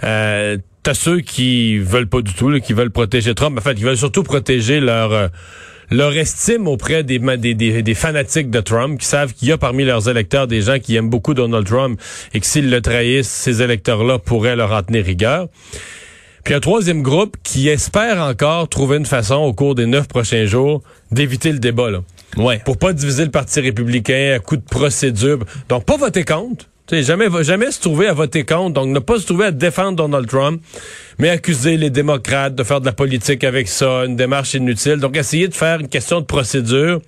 Euh, 0.03 0.58
T'as 0.84 0.94
ceux 0.94 1.22
qui 1.22 1.77
veulent 1.77 2.10
pas 2.10 2.22
du 2.22 2.34
tout, 2.34 2.51
qui 2.60 2.74
veulent 2.74 2.92
protéger 2.92 3.34
Trump. 3.34 3.58
En 3.58 3.62
fait, 3.62 3.72
ils 3.72 3.86
veulent 3.86 3.96
surtout 3.98 4.24
protéger 4.24 4.82
leur 4.82 5.13
euh, 5.13 5.27
leur 5.93 6.17
estime 6.17 6.67
auprès 6.67 7.03
des, 7.03 7.19
des, 7.19 7.53
des, 7.83 7.93
fanatiques 7.93 8.50
de 8.50 8.59
Trump 8.59 9.00
qui 9.00 9.05
savent 9.05 9.33
qu'il 9.33 9.47
y 9.50 9.51
a 9.51 9.57
parmi 9.57 9.85
leurs 9.85 10.09
électeurs 10.09 10.47
des 10.47 10.62
gens 10.62 10.79
qui 10.79 10.95
aiment 10.95 11.09
beaucoup 11.09 11.33
Donald 11.33 11.67
Trump 11.67 12.00
et 12.33 12.39
que 12.39 12.45
s'ils 12.45 12.69
le 12.69 12.81
trahissent, 12.81 13.29
ces 13.29 13.62
électeurs-là 13.62 14.17
pourraient 14.17 14.55
leur 14.55 14.71
en 14.71 14.81
tenir 14.81 15.05
rigueur. 15.05 15.47
Puis 16.43 16.53
un 16.53 16.59
troisième 16.59 17.03
groupe 17.03 17.38
qui 17.43 17.69
espère 17.69 18.19
encore 18.21 18.67
trouver 18.67 18.97
une 18.97 19.05
façon 19.05 19.35
au 19.35 19.53
cours 19.53 19.75
des 19.75 19.85
neuf 19.85 20.07
prochains 20.07 20.45
jours 20.45 20.81
d'éviter 21.12 21.51
le 21.51 21.59
débat. 21.59 21.91
Là. 21.91 22.00
Ouais. 22.38 22.59
Pour 22.65 22.77
pas 22.77 22.91
diviser 22.91 23.23
le 23.23 23.31
Parti 23.31 23.62
républicain 23.62 24.33
à 24.35 24.39
coup 24.39 24.57
de 24.57 24.63
procédure. 24.63 25.39
Donc 25.69 25.85
pas 25.85 25.97
voter 25.97 26.25
contre. 26.25 26.65
T'sais, 26.93 27.01
jamais, 27.01 27.25
jamais 27.43 27.71
se 27.71 27.81
trouver 27.81 28.05
à 28.05 28.13
voter 28.13 28.45
contre, 28.45 28.75
donc 28.75 28.89
ne 28.89 29.00
pas 29.00 29.17
se 29.17 29.25
trouver 29.25 29.45
à 29.45 29.51
défendre 29.51 29.97
Donald 29.97 30.27
Trump, 30.27 30.62
mais 31.17 31.29
accuser 31.29 31.75
les 31.75 31.89
démocrates 31.89 32.53
de 32.53 32.63
faire 32.63 32.81
de 32.81 32.85
la 32.85 32.91
politique 32.91 33.43
avec 33.43 33.67
ça, 33.67 34.05
une 34.05 34.15
démarche 34.15 34.53
inutile. 34.53 34.97
Donc 34.97 35.17
essayer 35.17 35.47
de 35.47 35.55
faire 35.55 35.79
une 35.79 35.88
question 35.88 36.21
de 36.21 36.25
procédure 36.25 37.01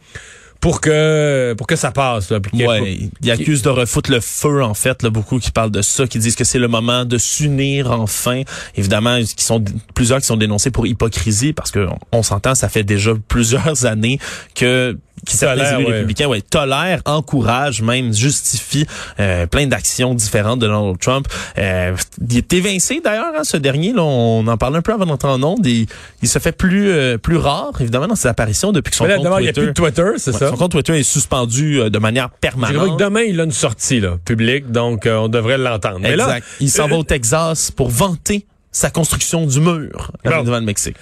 pour 0.60 0.82
que 0.82 1.54
pour 1.54 1.68
que 1.68 1.76
ça 1.76 1.92
passe. 1.92 2.32
Là, 2.32 2.40
ouais, 2.56 2.98
ils 3.22 3.30
accusent 3.30 3.62
de 3.62 3.70
refoutre 3.70 4.10
le 4.10 4.22
feu 4.22 4.64
en 4.64 4.74
fait. 4.74 5.04
Là, 5.04 5.12
beaucoup 5.12 5.38
qui 5.38 5.52
parlent 5.52 5.70
de 5.70 5.84
ça, 5.84 6.08
qui 6.08 6.18
disent 6.18 6.36
que 6.36 6.46
c'est 6.46 6.58
le 6.58 6.68
moment 6.68 7.06
de 7.06 7.20
s'unir 7.20 7.92
enfin. 7.92 8.42
Évidemment, 8.76 9.20
qui 9.20 9.46
sont 9.46 9.64
plusieurs 9.94 10.20
qui 10.20 10.26
sont 10.26 10.38
dénoncés 10.38 10.72
pour 10.72 10.88
hypocrisie 10.88 11.54
parce 11.54 11.70
que 11.70 11.88
on 12.12 12.24
s'entend, 12.24 12.56
ça 12.56 12.70
fait 12.70 12.84
déjà 12.84 13.14
plusieurs 13.28 13.86
années 13.86 14.18
que 14.56 14.98
qui 15.26 15.36
certains 15.38 15.78
élus 15.80 15.92
républicains 15.92 16.28
ouais, 16.28 16.42
tolèrent, 16.42 17.02
encouragent, 17.06 17.82
même 17.82 18.14
justifient 18.14 18.86
euh, 19.20 19.46
plein 19.48 19.68
d'actions 19.68 20.14
différentes 20.14 20.60
de 20.60 20.68
Donald 20.68 21.00
Trump. 21.00 21.28
Euh, 21.58 21.96
il 22.30 22.38
est 22.38 22.54
évincé 22.54 23.02
d'ailleurs, 23.04 23.34
hein, 23.38 23.44
ce 23.44 23.58
dernier, 23.58 23.94
là, 23.94 24.04
on 24.04 24.46
en 24.48 24.58
parle 24.58 24.76
un 24.76 24.82
peu 24.82 24.94
avant 24.94 25.06
d'entrer 25.06 25.30
en 25.30 25.42
ondes, 25.44 25.66
il, 25.66 25.88
il 26.22 26.28
se 26.28 26.40
fait 26.40 26.52
plus 26.52 26.90
euh, 26.90 27.18
plus 27.18 27.38
rare, 27.38 27.72
évidemment, 27.80 28.08
dans 28.08 28.16
ses 28.16 28.28
apparitions 28.28 28.72
depuis 28.72 28.92
que 28.92 28.98
son 28.98 29.06
compte 29.06 29.16
Twitter... 29.24 29.44
Il 29.44 29.50
a 29.50 29.54
plus 29.54 29.68
de 29.68 29.72
Twitter, 29.72 30.12
c'est 30.18 30.32
ça? 30.32 30.50
son 30.50 30.56
compte 30.56 30.72
Twitter 30.72 31.00
est 31.00 31.04
suspendu 31.04 31.82
euh, 31.82 31.90
de 31.90 32.00
manière 32.00 32.30
permanente. 32.30 32.98
que 32.98 33.04
demain, 33.04 33.22
il 33.22 33.40
a 33.40 33.44
une 33.44 33.52
sortie 33.52 34.00
là, 34.00 34.18
publique, 34.24 34.72
donc 34.72 35.06
euh, 35.06 35.18
on 35.18 35.28
devrait 35.28 35.58
l'entendre. 35.58 36.00
Mais 36.02 36.16
là, 36.16 36.40
il 36.60 36.70
s'en 36.70 36.88
va 36.88 36.98
au 36.98 37.04
Texas 37.04 37.72
pour 37.72 37.90
vanter 37.90 38.46
sa 38.72 38.90
construction 38.90 39.46
du 39.46 39.62
mur 39.62 40.12
Bon. 40.26 40.44
devant 40.44 40.60
le 40.60 40.66
Mexique. 40.66 40.98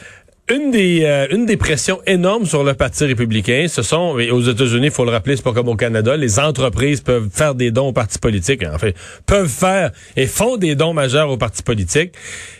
Une 0.52 0.72
des 0.72 1.06
euh, 1.06 1.26
une 1.32 1.46
des 1.46 1.56
pressions 1.56 2.02
énormes 2.06 2.46
sur 2.46 2.66
le 2.66 2.74
Parti 2.74 3.06
républicain, 3.06 3.68
ce 3.70 3.82
sont 3.82 4.20
et 4.20 4.30
aux 4.30 4.42
États-Unis, 4.42 4.88
il 4.88 4.92
faut 4.92 5.06
le 5.06 5.12
rappeler, 5.12 5.38
c'est 5.38 5.42
pas 5.42 5.54
comme 5.54 5.70
au 5.70 5.78
Canada, 5.78 6.18
les 6.18 6.38
entreprises 6.38 7.00
peuvent 7.00 7.30
faire 7.32 7.56
des 7.56 7.72
dons 7.72 7.88
aux 7.88 7.94
partis 7.94 8.20
politiques, 8.20 8.62
en 8.66 8.78
fait, 8.78 8.94
peuvent 9.26 9.48
faire 9.48 9.92
et 10.18 10.28
font 10.28 10.58
des 10.58 10.76
dons 10.76 10.94
majeurs 10.94 11.30
aux 11.30 11.38
partis 11.38 11.64
politiques. 11.64 12.12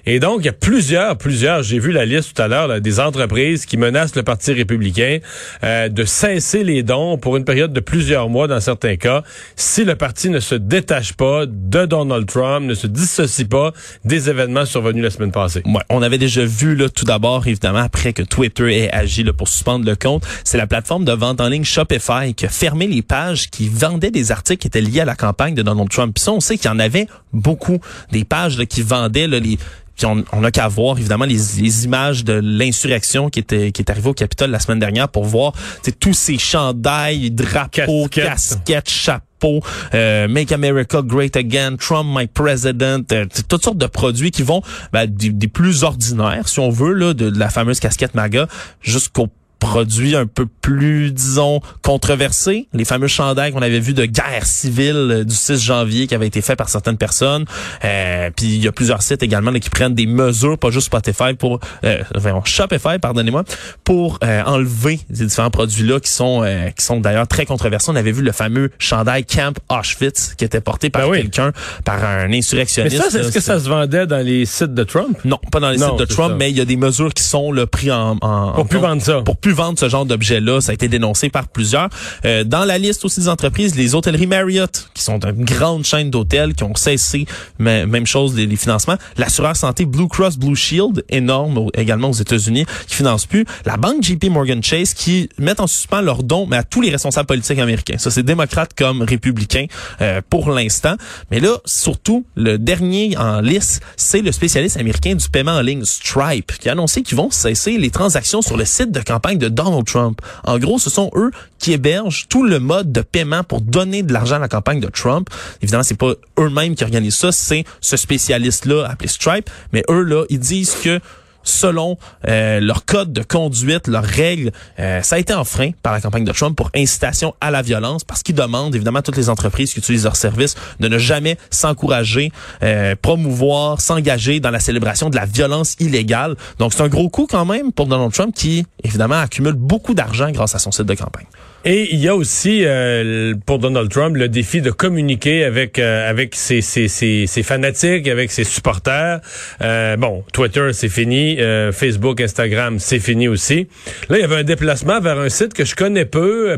Et 0.06 0.22
donc 0.22 0.38
il 0.40 0.46
y 0.46 0.50
a 0.50 0.54
plusieurs 0.54 1.18
plusieurs, 1.18 1.62
j'ai 1.62 1.78
vu 1.78 1.92
la 1.92 2.06
liste 2.06 2.34
tout 2.34 2.42
à 2.42 2.48
l'heure 2.48 2.80
des 2.80 3.00
entreprises 3.02 3.66
qui 3.66 3.76
menacent 3.76 4.16
le 4.16 4.24
Parti 4.24 4.54
républicain 4.54 5.18
euh, 5.66 5.90
de 5.90 6.06
cesser 6.06 6.64
les 6.64 6.84
dons 6.84 7.18
pour 7.18 7.36
une 7.36 7.44
période 7.44 7.74
de 7.74 7.82
plusieurs 7.82 8.30
mois 8.30 8.48
dans 8.48 8.62
certains 8.62 8.96
cas 8.96 9.24
si 9.58 9.84
le 9.84 9.96
parti 9.96 10.30
ne 10.30 10.40
se 10.40 10.56
détache 10.56 11.12
pas 11.12 11.46
de 11.46 11.86
Donald 11.86 12.28
Trump, 12.28 12.66
ne 12.66 12.76
se 12.76 12.88
dissocie 12.88 13.46
pas 13.46 13.74
des 14.06 14.30
événements 14.30 14.66
survenus 14.66 15.04
la 15.04 15.10
semaine 15.10 15.34
passée. 15.34 15.64
Ouais, 15.66 15.84
on 15.90 16.02
avait 16.02 16.18
déjà 16.18 16.46
vu 16.46 16.78
là 16.78 16.88
tout 16.88 17.04
d'abord 17.04 17.46
évidemment 17.46 17.73
après 17.82 18.14
que 18.14 18.22
Twitter 18.22 18.84
ait 18.84 18.92
agi 18.92 19.24
pour 19.38 19.48
suspendre 19.48 19.86
le 19.86 19.96
compte, 19.96 20.26
c'est 20.44 20.58
la 20.58 20.68
plateforme 20.68 21.06
de 21.06 21.12
vente 21.12 21.42
en 21.42 21.48
ligne 21.48 21.64
Shopify 21.64 22.34
qui 22.36 22.46
a 22.46 22.50
fermé 22.50 22.88
les 22.88 23.02
pages 23.02 23.50
qui 23.50 23.70
vendaient 23.70 24.12
des 24.12 24.32
articles 24.32 24.62
qui 24.62 24.68
étaient 24.68 24.82
liés 24.82 25.02
à 25.02 25.06
la 25.06 25.16
campagne 25.16 25.56
de 25.56 25.62
Donald 25.62 25.90
Trump. 25.90 26.14
Puis 26.16 26.24
ça, 26.24 26.32
on 26.32 26.40
sait 26.40 26.58
qu'il 26.58 26.70
y 26.70 26.74
en 26.74 26.80
avait 26.80 27.08
beaucoup 27.32 27.80
des 28.12 28.24
pages 28.24 28.58
qui 28.66 28.82
vendaient 28.82 29.28
les 29.28 29.58
puis 29.96 30.06
on 30.06 30.24
on 30.32 30.44
a 30.44 30.52
qu'à 30.52 30.68
voir 30.68 30.98
évidemment 30.98 31.26
les, 31.26 31.38
les 31.60 31.86
images 31.86 32.24
de 32.24 32.34
l'insurrection 32.34 33.30
qui 33.30 33.40
était 33.40 33.72
qui 33.72 33.82
est 33.82 33.90
arrivée 33.90 34.10
au 34.10 34.14
Capitole 34.14 34.52
la 34.52 34.60
semaine 34.60 34.80
dernière 34.80 35.10
pour 35.10 35.26
voir 35.26 35.54
tous 36.00 36.14
ces 36.14 36.38
chandails, 36.38 37.32
drapeaux, 37.32 38.08
Casquettes. 38.08 38.26
casquettes, 38.26 38.90
chapeaux, 38.90 39.62
euh, 39.94 40.28
Make 40.28 40.52
America 40.52 41.02
Great 41.04 41.36
Again, 41.36 41.76
Trump 41.78 42.10
My 42.18 42.28
President, 42.28 43.12
euh, 43.12 43.26
toutes 43.48 43.64
sortes 43.64 43.78
de 43.78 43.86
produits 43.88 44.32
qui 44.32 44.44
vont 44.44 44.62
ben, 44.92 45.06
des, 45.06 45.30
des 45.30 45.48
plus 45.48 45.84
ordinaires, 45.84 46.48
si 46.48 46.60
on 46.60 46.70
veut, 46.70 46.94
là, 46.94 47.14
de, 47.14 47.30
de 47.30 47.40
la 47.40 47.50
fameuse 47.50 47.80
casquette 47.80 48.16
MAGA 48.16 48.48
jusqu'aux 48.82 49.28
produits 49.68 50.16
un 50.16 50.26
peu 50.28 50.46
plus, 50.46 51.12
disons, 51.12 51.62
controversés. 51.82 52.68
Les 52.74 52.86
fameux 52.86 53.08
chandails 53.08 53.52
qu'on 53.54 53.62
avait 53.62 53.80
vus 53.80 53.94
de 53.94 54.06
guerre 54.06 54.46
civile 54.46 54.96
euh, 54.96 55.24
du 55.24 55.34
6 55.36 55.62
janvier 55.62 56.08
qui 56.08 56.16
avaient 56.16 56.28
été 56.28 56.42
faits 56.42 56.58
par 56.58 56.70
certaines 56.70 56.98
personnes. 56.98 57.46
Euh, 57.86 58.30
puis 58.36 58.48
il 58.48 58.64
y 58.64 58.68
a 58.68 58.72
plusieurs 58.72 59.02
sites 59.02 59.24
également 59.24 59.52
là, 59.52 59.60
qui 59.60 59.70
prennent 59.70 59.96
des 59.96 60.06
mesures, 60.06 60.58
pas 60.58 60.70
juste 60.72 60.88
Spotify, 60.88 61.34
pour 61.38 61.60
euh, 61.86 62.04
enfin, 62.18 62.40
Shopify, 62.44 63.00
pardonnez-moi, 63.00 63.44
pour 63.84 64.20
euh, 64.24 64.42
enlever 64.46 65.00
ces 65.14 65.26
différents 65.26 65.50
produits-là 65.52 66.00
qui 66.00 66.10
sont 66.12 66.42
euh, 66.44 66.70
qui 66.72 66.84
sont 66.84 67.00
d'ailleurs 67.00 67.28
très 67.28 67.46
controversés. 67.46 67.92
On 67.92 67.96
avait 67.96 68.12
vu 68.12 68.22
le 68.22 68.32
fameux 68.32 68.70
chandail 68.80 69.24
Camp 69.26 69.58
Auschwitz 69.70 70.34
qui 70.36 70.44
était 70.46 70.62
porté 70.62 70.90
par 70.90 71.04
Ben 71.04 71.10
oui. 71.10 71.18
quelqu'un, 71.22 71.52
par 71.86 72.04
un 72.04 72.28
Mais 72.28 72.40
insurrectionniste. 72.40 72.98
ça, 73.10 73.20
est-ce 73.20 73.32
que 73.32 73.40
ça 73.40 73.60
se 73.60 73.70
vendait 73.70 74.08
dans 74.08 74.26
les 74.26 74.46
sites 74.46 74.74
de 74.74 74.84
Trump? 74.84 75.18
non, 75.26 75.38
pas 75.52 75.60
dans 75.60 75.70
les 75.70 75.78
Non, 75.78 75.92
sites 75.92 76.00
de 76.00 76.06
Trump, 76.14 76.32
ça. 76.32 76.36
mais 76.38 76.50
il 76.50 76.58
y 76.58 76.62
a 76.62 76.66
des 76.66 76.76
mesures 76.78 77.14
qui 77.14 77.24
sont 77.24 77.52
là, 77.52 77.66
pris 77.68 77.92
en, 77.92 78.18
en 78.22 78.52
Pour 78.54 78.60
en 78.64 78.66
plus 78.66 78.80
vendre 78.80 79.02
ça. 79.02 79.22
pour 79.22 79.38
plus 79.38 79.53
vendre 79.54 79.80
ce 79.80 79.90
genre 79.90 80.06
d'objet-là. 80.06 80.62
Ça 80.62 80.72
a 80.72 80.74
été 80.74 80.88
dénoncé 80.88 81.30
par 81.30 81.48
plusieurs. 81.48 81.90
Euh, 82.26 82.44
dans 82.44 82.66
la 82.66 82.78
liste 82.78 83.06
aussi 83.06 83.20
des 83.22 83.30
entreprises, 83.30 83.76
les 83.76 83.96
hôtelleries 83.96 84.28
Marriott, 84.28 84.90
qui 84.94 85.04
sont 85.04 85.20
une 85.20 85.46
grande 85.46 85.84
chaîne 85.86 86.10
d'hôtels 86.10 86.54
qui 86.54 86.64
ont 86.64 86.76
cessé, 86.76 87.26
même 87.60 88.06
chose, 88.06 88.36
les, 88.36 88.46
les 88.46 88.56
financements. 88.56 88.98
L'assureur 89.18 89.56
santé 89.56 89.86
Blue 89.86 90.08
Cross 90.08 90.38
Blue 90.38 90.56
Shield, 90.56 91.04
énorme 91.10 91.58
au- 91.58 91.72
également 91.74 92.10
aux 92.10 92.14
États-Unis, 92.14 92.66
qui 92.88 92.96
finance 92.96 93.26
plus. 93.26 93.46
La 93.66 93.78
banque 93.78 94.04
JP 94.04 94.26
Morgan 94.30 94.62
Chase, 94.64 94.94
qui 94.94 95.30
met 95.38 95.60
en 95.60 95.68
suspens 95.68 96.02
leurs 96.02 96.24
dons, 96.24 96.46
mais 96.48 96.58
à 96.58 96.64
tous 96.64 96.82
les 96.82 96.90
responsables 96.90 97.28
politiques 97.28 97.60
américains. 97.60 97.98
Ça, 97.98 98.12
c'est 98.12 98.24
démocrate 98.24 98.72
comme 98.78 99.02
républicain 99.02 99.66
euh, 100.02 100.22
pour 100.30 100.52
l'instant. 100.52 100.96
Mais 101.32 101.40
là, 101.40 101.58
surtout, 101.66 102.26
le 102.36 102.58
dernier 102.58 103.16
en 103.18 103.42
liste, 103.42 103.82
c'est 103.98 104.22
le 104.22 104.32
spécialiste 104.32 104.78
américain 104.78 105.16
du 105.16 105.30
paiement 105.30 105.52
en 105.54 105.62
ligne 105.62 105.84
Stripe, 105.86 106.52
qui 106.60 106.70
a 106.70 106.72
annoncé 106.74 107.02
qu'ils 107.04 107.18
vont 107.18 107.30
cesser 107.32 107.78
les 107.78 107.90
transactions 107.90 108.42
sur 108.42 108.58
le 108.58 108.66
site 108.66 108.92
de 108.92 109.00
campagne 109.02 109.38
de 109.38 109.43
Donald 109.48 109.86
Trump. 109.86 110.22
En 110.44 110.58
gros, 110.60 110.80
ce 110.80 110.90
sont 110.90 111.12
eux 111.16 111.32
qui 111.60 111.74
hébergent 111.74 112.28
tout 112.30 112.44
le 112.44 112.60
mode 112.60 112.92
de 112.92 113.02
paiement 113.02 113.44
pour 113.44 113.62
donner 113.62 114.04
de 114.04 114.14
l'argent 114.14 114.36
à 114.36 114.40
la 114.40 114.48
campagne 114.48 114.80
de 114.80 114.88
Trump. 114.88 115.30
Évidemment, 115.62 115.84
c'est 115.84 115.98
pas 115.98 116.14
eux-mêmes 116.40 116.76
qui 116.76 116.84
organisent 116.84 117.16
ça, 117.16 117.32
c'est 117.32 117.64
ce 117.82 117.98
spécialiste-là 117.98 118.88
appelé 118.90 119.08
Stripe. 119.08 119.50
Mais 119.72 119.84
eux, 119.90 120.04
là, 120.04 120.26
ils 120.30 120.40
disent 120.40 120.76
que 120.84 121.00
selon 121.44 121.98
euh, 122.28 122.60
leur 122.60 122.86
code 122.86 123.14
de 123.14 123.22
conduite, 123.22 123.88
leurs 123.88 124.04
règles, 124.04 124.52
euh, 124.80 125.02
ça 125.02 125.16
a 125.16 125.20
été 125.20 125.34
enfreint 125.34 125.72
par 125.82 125.94
la 125.94 126.02
campagne 126.02 126.24
de 126.24 126.32
Trump 126.32 126.56
pour 126.56 126.72
incitation 126.76 127.36
à 127.42 127.52
la 127.52 127.62
violence 127.62 128.04
parce 128.04 128.24
qu'ils 128.24 128.36
demandent 128.36 128.76
évidemment 128.76 129.00
à 129.00 129.02
toutes 129.02 129.18
les 129.18 129.30
entreprises 129.30 129.74
qui 129.74 129.80
utilisent 129.80 130.06
leurs 130.06 130.16
services 130.16 130.56
de 130.80 130.88
ne 130.88 130.98
jamais 130.98 131.38
s'encourager, 131.50 132.32
euh, 132.64 132.96
promouvoir, 133.02 133.82
s'engager 133.82 134.40
dans 134.40 134.52
la 134.52 134.60
célébration 134.60 135.10
de 135.10 135.16
la 135.16 135.26
violence 135.26 135.76
illégale. 135.80 136.36
Donc 136.60 136.74
c'est 136.74 136.84
un 136.84 136.88
gros 136.88 137.10
coup 137.10 137.28
quand 137.30 137.46
même 137.46 137.72
pour 137.72 137.88
Donald 137.88 138.12
Trump 138.12 138.34
qui 138.36 138.66
évidemment 138.84 139.20
accumule 139.20 139.54
beaucoup 139.54 139.94
d'argent 139.94 140.32
grâce 140.32 140.56
à 140.56 140.60
son 140.60 140.72
site 140.72 140.86
de 140.86 140.96
campagne. 140.96 141.26
Et 141.66 141.94
il 141.94 142.00
y 142.00 142.10
a 142.10 142.16
aussi 142.16 142.66
euh, 142.66 143.36
pour 143.46 143.58
Donald 143.58 143.90
Trump 143.90 144.18
le 144.18 144.28
défi 144.28 144.62
de 144.62 144.70
communiquer 144.70 145.46
avec 145.46 145.80
euh, 145.80 146.10
avec 146.10 146.36
ses, 146.36 146.60
ses, 146.62 146.90
ses, 146.90 147.26
ses 147.26 147.42
fanatiques, 147.44 148.10
avec 148.10 148.32
ses 148.32 148.44
supporters. 148.44 149.22
Euh, 149.62 149.96
bon, 149.96 150.26
Twitter 150.34 150.72
c'est 150.74 150.90
fini, 150.90 151.40
euh, 151.40 151.72
Facebook, 151.72 152.20
Instagram 152.20 152.80
c'est 152.80 153.00
fini 153.00 153.30
aussi. 153.30 153.68
Là, 154.10 154.18
il 154.18 154.22
y 154.22 154.26
avait 154.26 154.38
un 154.38 154.44
déplacement 154.44 155.00
vers 155.00 155.18
un 155.18 155.30
site 155.30 155.54
que 155.54 155.64
je 155.64 155.76
connais 155.76 156.06
peu, 156.06 156.52
euh, 156.52 156.58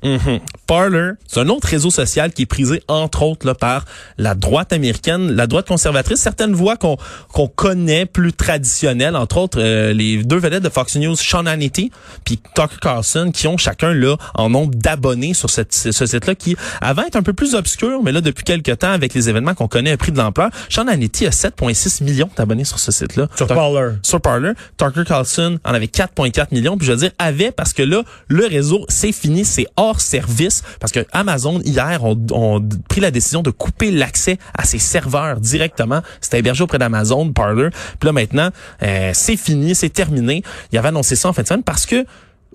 Parler. 0.00 0.18
Mhm. 0.18 0.40
Parler, 0.66 1.10
c'est 1.26 1.40
un 1.40 1.48
autre 1.48 1.68
réseau 1.68 1.90
social 1.90 2.32
qui 2.32 2.42
est 2.42 2.46
prisé 2.46 2.82
entre 2.88 3.22
autres 3.22 3.46
là, 3.46 3.54
par 3.54 3.84
la 4.18 4.34
droite 4.34 4.72
américaine, 4.72 5.32
la 5.32 5.46
droite 5.46 5.68
conservatrice, 5.68 6.20
certaines 6.20 6.52
voix 6.52 6.76
qu'on 6.76 6.96
qu'on 7.32 7.48
connaît 7.48 8.06
plus 8.06 8.32
traditionnelles, 8.32 9.16
entre 9.16 9.38
autres 9.38 9.60
euh, 9.60 9.92
les 9.92 10.22
deux 10.22 10.38
vedettes 10.38 10.62
de 10.62 10.68
Fox 10.68 10.96
News, 10.96 11.16
Sean 11.16 11.46
Hannity 11.46 11.90
puis 12.24 12.40
Tucker 12.54 12.76
Carlson, 12.80 13.30
qui 13.32 13.46
ont 13.48 13.56
chacun 13.56 13.92
là 13.92 14.16
en 14.34 14.50
nombre 14.50 14.74
d'abonnés 14.74 15.34
sur 15.34 15.50
cette, 15.50 15.72
ce 15.72 16.06
site-là, 16.06 16.34
qui 16.34 16.56
avant 16.80 17.02
est 17.02 17.16
un 17.16 17.22
peu 17.22 17.32
plus 17.32 17.54
obscur, 17.54 18.02
mais 18.02 18.12
là 18.12 18.20
depuis 18.20 18.44
quelques 18.44 18.78
temps 18.78 18.92
avec 18.92 19.14
les 19.14 19.28
événements 19.28 19.54
qu'on 19.54 19.68
connaît 19.68 19.92
a 19.92 19.96
pris 19.96 20.12
de 20.12 20.18
l'ampleur. 20.18 20.50
Sean 20.68 20.86
Hannity 20.86 21.26
a 21.26 21.30
7,6 21.30 22.04
millions 22.04 22.30
d'abonnés 22.36 22.64
sur 22.64 22.78
ce 22.78 22.92
site-là. 22.92 23.28
Sur 23.36 23.46
Parler. 23.46 23.92
sur 24.02 24.20
Parler. 24.20 24.52
Tucker 24.76 25.04
Carlson 25.04 25.58
en 25.64 25.74
avait 25.74 25.86
4,4 25.86 26.48
millions. 26.52 26.76
Puis 26.76 26.86
je 26.86 26.92
veux 26.92 26.98
dire, 26.98 27.10
avait, 27.18 27.50
parce 27.50 27.72
que 27.72 27.82
là, 27.82 28.02
le 28.28 28.46
réseau, 28.46 28.84
c'est 28.88 29.12
fini, 29.12 29.44
c'est 29.44 29.66
hors 29.76 29.89
service. 29.98 30.62
Parce 30.78 30.92
que 30.92 31.04
Amazon, 31.12 31.60
hier, 31.64 32.04
ont, 32.04 32.16
ont 32.30 32.68
pris 32.88 33.00
la 33.00 33.10
décision 33.10 33.42
de 33.42 33.50
couper 33.50 33.90
l'accès 33.90 34.38
à 34.56 34.64
ses 34.64 34.78
serveurs 34.78 35.40
directement. 35.40 36.02
C'était 36.20 36.38
hébergé 36.38 36.62
auprès 36.62 36.78
d'Amazon, 36.78 37.32
Parler. 37.32 37.70
Puis 37.98 38.06
là, 38.06 38.12
maintenant, 38.12 38.50
euh, 38.82 39.10
c'est 39.14 39.36
fini, 39.36 39.74
c'est 39.74 39.88
terminé. 39.88 40.42
Il 40.70 40.78
avait 40.78 40.88
annoncé 40.88 41.16
ça 41.16 41.28
en 41.28 41.32
fin 41.32 41.42
de 41.42 41.48
semaine 41.48 41.64
parce 41.64 41.86
que, 41.86 42.04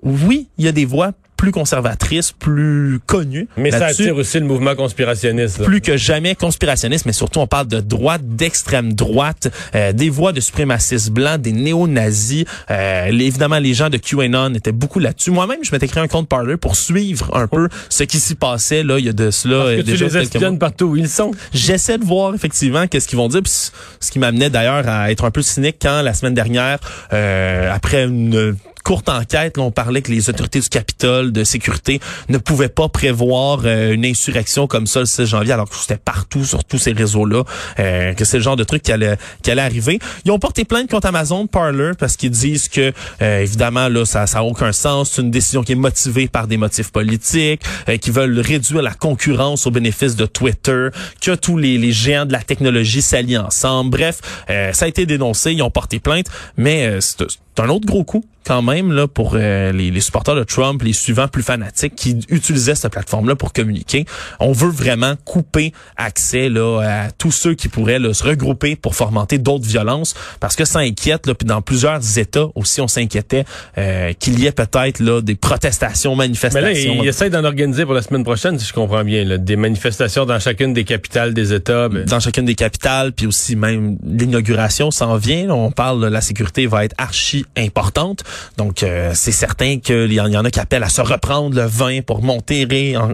oui, 0.02 0.48
il 0.56 0.64
y 0.64 0.68
a 0.68 0.72
des 0.72 0.84
voix 0.84 1.12
plus 1.36 1.52
conservatrices, 1.52 2.32
plus 2.32 3.00
connues. 3.06 3.48
Mais 3.56 3.70
ça 3.70 3.86
attire 3.86 4.16
aussi 4.16 4.38
le 4.38 4.46
mouvement 4.46 4.74
conspirationniste. 4.74 5.58
là. 5.58 5.64
plus 5.64 5.80
que 5.80 5.96
jamais 5.96 6.34
conspirationniste, 6.34 7.06
mais 7.06 7.12
surtout 7.12 7.40
on 7.40 7.46
parle 7.46 7.68
de 7.68 7.80
droite, 7.80 8.22
d'extrême 8.24 8.92
droite, 8.92 9.48
euh, 9.74 9.92
des 9.92 10.10
voix 10.10 10.32
de 10.32 10.40
suprémacistes 10.40 11.10
blancs, 11.10 11.40
des 11.40 11.52
néo-nazis. 11.52 12.44
Euh, 12.70 13.06
évidemment, 13.06 13.58
les 13.58 13.74
gens 13.74 13.90
de 13.90 13.96
QAnon 13.96 14.54
étaient 14.54 14.72
beaucoup 14.72 14.98
là-dessus. 14.98 15.30
Moi-même, 15.30 15.58
je 15.62 15.72
m'étais 15.72 15.88
créé 15.88 16.02
un 16.02 16.08
compte 16.08 16.26
Parler 16.26 16.56
pour 16.56 16.76
suivre 16.76 17.30
un 17.36 17.46
peu 17.46 17.68
ce 17.88 18.04
qui 18.04 18.18
s'y 18.18 18.34
passait 18.34 18.82
là. 18.82 18.98
Il 18.98 19.04
y 19.04 19.08
a 19.08 19.12
de 19.12 19.30
cela 19.30 19.56
Parce 19.56 19.68
euh, 19.68 19.76
que 19.78 19.82
tu 19.82 19.96
les 19.96 20.16
espionnes 20.16 20.58
partout 20.58 20.86
où 20.86 20.96
ils 20.96 21.08
sont. 21.08 21.30
J'essaie 21.52 21.98
de 21.98 22.04
voir 22.04 22.34
effectivement 22.34 22.86
qu'est-ce 22.86 23.06
qu'ils 23.06 23.18
vont 23.18 23.28
dire. 23.28 23.42
Puis 23.42 23.70
ce 24.00 24.10
qui 24.10 24.18
m'amenait 24.18 24.50
d'ailleurs 24.50 24.88
à 24.88 25.10
être 25.10 25.24
un 25.24 25.30
peu 25.30 25.42
cynique 25.42 25.76
quand 25.80 26.02
la 26.02 26.14
semaine 26.14 26.34
dernière, 26.34 26.78
euh, 27.12 27.72
après 27.72 28.04
une 28.04 28.56
courte 28.86 29.08
enquête, 29.08 29.56
là, 29.56 29.64
on 29.64 29.72
parlait 29.72 30.00
que 30.00 30.12
les 30.12 30.30
autorités 30.30 30.60
du 30.60 30.68
Capitole 30.68 31.25
de 31.32 31.44
sécurité 31.44 32.00
ne 32.28 32.38
pouvaient 32.38 32.68
pas 32.68 32.88
prévoir 32.88 33.60
euh, 33.64 33.92
une 33.92 34.04
insurrection 34.04 34.66
comme 34.66 34.86
ça 34.86 35.00
le 35.00 35.06
6 35.06 35.26
janvier, 35.26 35.52
alors 35.52 35.68
que 35.68 35.76
c'était 35.76 35.96
partout 35.96 36.44
sur 36.44 36.64
tous 36.64 36.78
ces 36.78 36.92
réseaux-là, 36.92 37.44
euh, 37.78 38.14
que 38.14 38.24
c'est 38.24 38.38
le 38.38 38.42
genre 38.42 38.56
de 38.56 38.64
truc 38.64 38.82
qui 38.82 38.92
allait, 38.92 39.16
qui 39.42 39.50
allait 39.50 39.62
arriver. 39.62 39.98
Ils 40.24 40.30
ont 40.30 40.38
porté 40.38 40.64
plainte 40.64 40.90
contre 40.90 41.06
Amazon 41.06 41.46
Parler 41.46 41.92
parce 41.98 42.16
qu'ils 42.16 42.30
disent 42.30 42.68
que, 42.68 42.92
euh, 43.22 43.40
évidemment, 43.40 43.88
là, 43.88 44.04
ça 44.04 44.24
n'a 44.32 44.44
aucun 44.44 44.72
sens. 44.72 45.12
C'est 45.12 45.22
une 45.22 45.30
décision 45.30 45.62
qui 45.62 45.72
est 45.72 45.76
motivée 45.76 46.28
par 46.28 46.46
des 46.46 46.56
motifs 46.56 46.90
politiques, 46.90 47.62
euh, 47.88 47.96
qui 47.96 48.10
veulent 48.10 48.38
réduire 48.38 48.82
la 48.82 48.94
concurrence 48.94 49.66
au 49.66 49.70
bénéfice 49.70 50.16
de 50.16 50.26
Twitter, 50.26 50.88
que 51.20 51.34
tous 51.34 51.58
les, 51.58 51.78
les 51.78 51.92
géants 51.92 52.26
de 52.26 52.32
la 52.32 52.42
technologie 52.42 53.02
s'allient 53.02 53.38
ensemble. 53.38 53.90
Bref, 53.90 54.20
ça 54.48 54.84
a 54.84 54.88
été 54.88 55.06
dénoncé, 55.06 55.52
ils 55.52 55.62
ont 55.62 55.70
porté 55.70 56.00
plainte, 56.00 56.26
mais 56.56 57.00
c'est 57.00 57.22
c'est 57.56 57.62
un 57.62 57.68
autre 57.68 57.86
gros 57.86 58.04
coup 58.04 58.24
quand 58.46 58.62
même 58.62 58.92
là 58.92 59.08
pour 59.08 59.32
euh, 59.34 59.72
les, 59.72 59.90
les, 59.90 60.00
supporters 60.00 60.36
de 60.36 60.44
Trump, 60.44 60.80
les 60.82 60.92
suivants 60.92 61.26
plus 61.26 61.42
fanatiques 61.42 61.96
qui 61.96 62.20
utilisaient 62.28 62.76
cette 62.76 62.92
plateforme-là 62.92 63.34
pour 63.34 63.52
communiquer. 63.52 64.04
On 64.38 64.52
veut 64.52 64.70
vraiment 64.70 65.14
couper 65.24 65.72
accès 65.96 66.48
là 66.48 66.80
à 66.80 67.10
tous 67.10 67.32
ceux 67.32 67.54
qui 67.54 67.68
pourraient 67.68 67.98
là, 67.98 68.14
se 68.14 68.22
regrouper 68.22 68.76
pour 68.76 68.94
fomenter 68.94 69.38
d'autres 69.38 69.66
violences, 69.66 70.14
parce 70.38 70.54
que 70.54 70.64
ça 70.64 70.78
inquiète. 70.80 71.26
Là, 71.26 71.34
puis 71.34 71.46
dans 71.46 71.60
plusieurs 71.60 72.18
États 72.18 72.46
aussi, 72.54 72.80
on 72.80 72.88
s'inquiétait 72.88 73.44
euh, 73.78 74.12
qu'il 74.12 74.38
y 74.38 74.46
ait 74.46 74.52
peut-être 74.52 75.00
là 75.00 75.20
des 75.20 75.34
protestations, 75.34 76.14
manifestations. 76.14 76.68
Mais 76.68 76.74
là, 76.74 77.02
il, 77.02 77.08
essaie 77.08 77.30
d'en 77.30 77.44
organiser 77.44 77.84
pour 77.84 77.94
la 77.94 78.02
semaine 78.02 78.22
prochaine, 78.24 78.58
si 78.58 78.66
je 78.66 78.72
comprends 78.72 79.02
bien, 79.02 79.24
là, 79.24 79.38
des 79.38 79.56
manifestations 79.56 80.24
dans 80.24 80.38
chacune 80.38 80.72
des 80.72 80.84
capitales 80.84 81.34
des 81.34 81.52
États. 81.52 81.88
Ben. 81.88 82.04
Dans 82.04 82.20
chacune 82.20 82.44
des 82.44 82.54
capitales, 82.54 83.12
puis 83.12 83.26
aussi 83.26 83.56
même 83.56 83.96
l'inauguration 84.04 84.92
s'en 84.92 85.16
vient. 85.16 85.50
On 85.50 85.72
parle 85.72 86.00
de 86.02 86.06
la 86.06 86.20
sécurité 86.20 86.66
va 86.66 86.84
être 86.84 86.94
archi 86.98 87.44
importante. 87.56 88.24
Donc, 88.56 88.82
euh, 88.82 89.12
c'est 89.14 89.32
certain 89.32 89.78
qu'il 89.78 90.12
y, 90.12 90.20
en 90.20 90.44
a 90.44 90.50
qui 90.50 90.60
appellent 90.60 90.84
à 90.84 90.88
se 90.88 91.00
reprendre 91.00 91.56
le 91.56 91.66
vin 91.66 92.00
pour 92.02 92.22
monter 92.22 92.66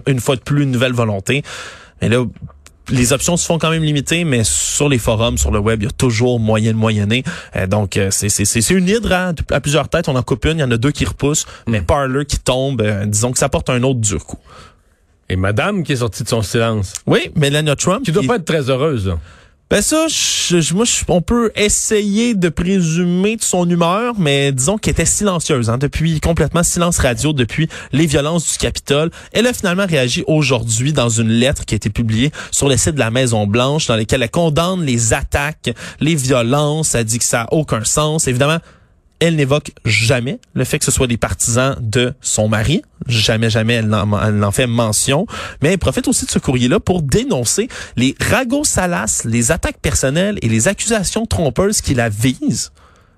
une 0.07 0.19
fois 0.19 0.35
de 0.35 0.41
plus 0.41 0.63
une 0.63 0.71
nouvelle 0.71 0.93
volonté. 0.93 1.43
Mais 2.01 2.09
là, 2.09 2.23
les 2.89 3.13
options 3.13 3.37
se 3.37 3.45
font 3.45 3.57
quand 3.57 3.69
même 3.69 3.83
limitées, 3.83 4.25
mais 4.25 4.43
sur 4.43 4.89
les 4.89 4.97
forums, 4.97 5.37
sur 5.37 5.51
le 5.51 5.59
web, 5.59 5.81
il 5.81 5.85
y 5.85 5.87
a 5.87 5.91
toujours 5.91 6.39
moyen 6.39 6.71
de 6.71 6.77
moyenner. 6.77 7.23
Euh, 7.55 7.67
donc, 7.67 7.97
euh, 7.97 8.09
c'est 8.11 8.69
une 8.69 8.87
hydre 8.87 9.11
à, 9.11 9.59
plusieurs 9.61 9.89
têtes. 9.89 10.09
On 10.09 10.15
en 10.15 10.23
coupe 10.23 10.45
une, 10.45 10.57
il 10.57 10.61
y 10.61 10.63
en 10.63 10.71
a 10.71 10.77
deux 10.77 10.91
qui 10.91 11.05
repoussent, 11.05 11.45
mais 11.67 11.81
mm. 11.81 11.85
Parler 11.85 12.25
qui 12.25 12.39
tombe, 12.39 12.81
disons 13.05 13.31
que 13.31 13.39
ça 13.39 13.49
porte 13.49 13.69
un 13.69 13.81
autre 13.83 13.99
dur 13.99 14.25
coup. 14.25 14.39
Et 15.29 15.35
Madame 15.35 15.83
qui 15.83 15.93
est 15.93 15.97
sortie 15.97 16.23
de 16.23 16.29
son 16.29 16.41
silence. 16.41 16.93
Oui, 17.07 17.31
Melania 17.35 17.75
Trump. 17.75 18.03
Qui 18.03 18.11
doit 18.11 18.23
pas 18.23 18.35
être 18.35 18.45
très 18.45 18.69
heureuse. 18.69 19.15
Ben 19.73 19.81
ça, 19.81 20.05
je, 20.07 20.71
moi, 20.75 20.85
on 21.07 21.23
peut 21.23 21.51
essayer 21.55 22.35
de 22.35 22.49
présumer 22.49 23.37
de 23.37 23.41
son 23.41 23.67
humeur, 23.67 24.13
mais 24.19 24.51
disons 24.51 24.77
qu'elle 24.77 24.91
était 24.91 25.03
silencieuse 25.03 25.67
hein, 25.71 25.79
depuis 25.79 26.19
complètement 26.19 26.61
silence 26.61 26.99
radio 26.99 27.33
depuis 27.33 27.67
les 27.91 28.05
violences 28.05 28.51
du 28.51 28.59
Capitole. 28.59 29.09
Elle 29.31 29.47
a 29.47 29.53
finalement 29.53 29.87
réagi 29.87 30.23
aujourd'hui 30.27 30.93
dans 30.93 31.09
une 31.09 31.29
lettre 31.29 31.65
qui 31.65 31.73
a 31.73 31.77
été 31.77 31.89
publiée 31.89 32.31
sur 32.51 32.69
le 32.69 32.77
site 32.77 32.93
de 32.93 32.99
la 32.99 33.09
Maison 33.09 33.47
Blanche, 33.47 33.87
dans 33.87 33.95
laquelle 33.95 34.21
elle 34.21 34.29
condamne 34.29 34.83
les 34.83 35.11
attaques, 35.11 35.71
les 35.99 36.13
violences. 36.13 36.93
Elle 36.93 37.05
dit 37.05 37.17
que 37.17 37.25
ça 37.25 37.41
a 37.41 37.47
aucun 37.51 37.83
sens. 37.83 38.27
Évidemment, 38.27 38.59
elle 39.19 39.35
n'évoque 39.35 39.71
jamais 39.85 40.39
le 40.53 40.63
fait 40.63 40.79
que 40.79 40.85
ce 40.85 40.91
soit 40.91 41.07
des 41.07 41.17
partisans 41.17 41.77
de 41.79 42.13
son 42.21 42.49
mari. 42.49 42.81
Jamais, 43.07 43.49
jamais 43.49 43.75
elle 43.75 43.87
n'en 43.87 44.51
fait 44.51 44.67
mention. 44.67 45.25
Mais 45.61 45.73
elle 45.73 45.77
profite 45.77 46.07
aussi 46.07 46.25
de 46.25 46.31
ce 46.31 46.39
courrier-là 46.39 46.79
pour 46.79 47.01
dénoncer 47.01 47.69
les 47.95 48.15
ragots 48.19 48.63
salaces, 48.63 49.23
les 49.23 49.51
attaques 49.51 49.79
personnelles 49.79 50.39
et 50.41 50.49
les 50.49 50.67
accusations 50.67 51.25
trompeuses 51.25 51.81
qui 51.81 51.93
la 51.93 52.09
visent 52.09 52.71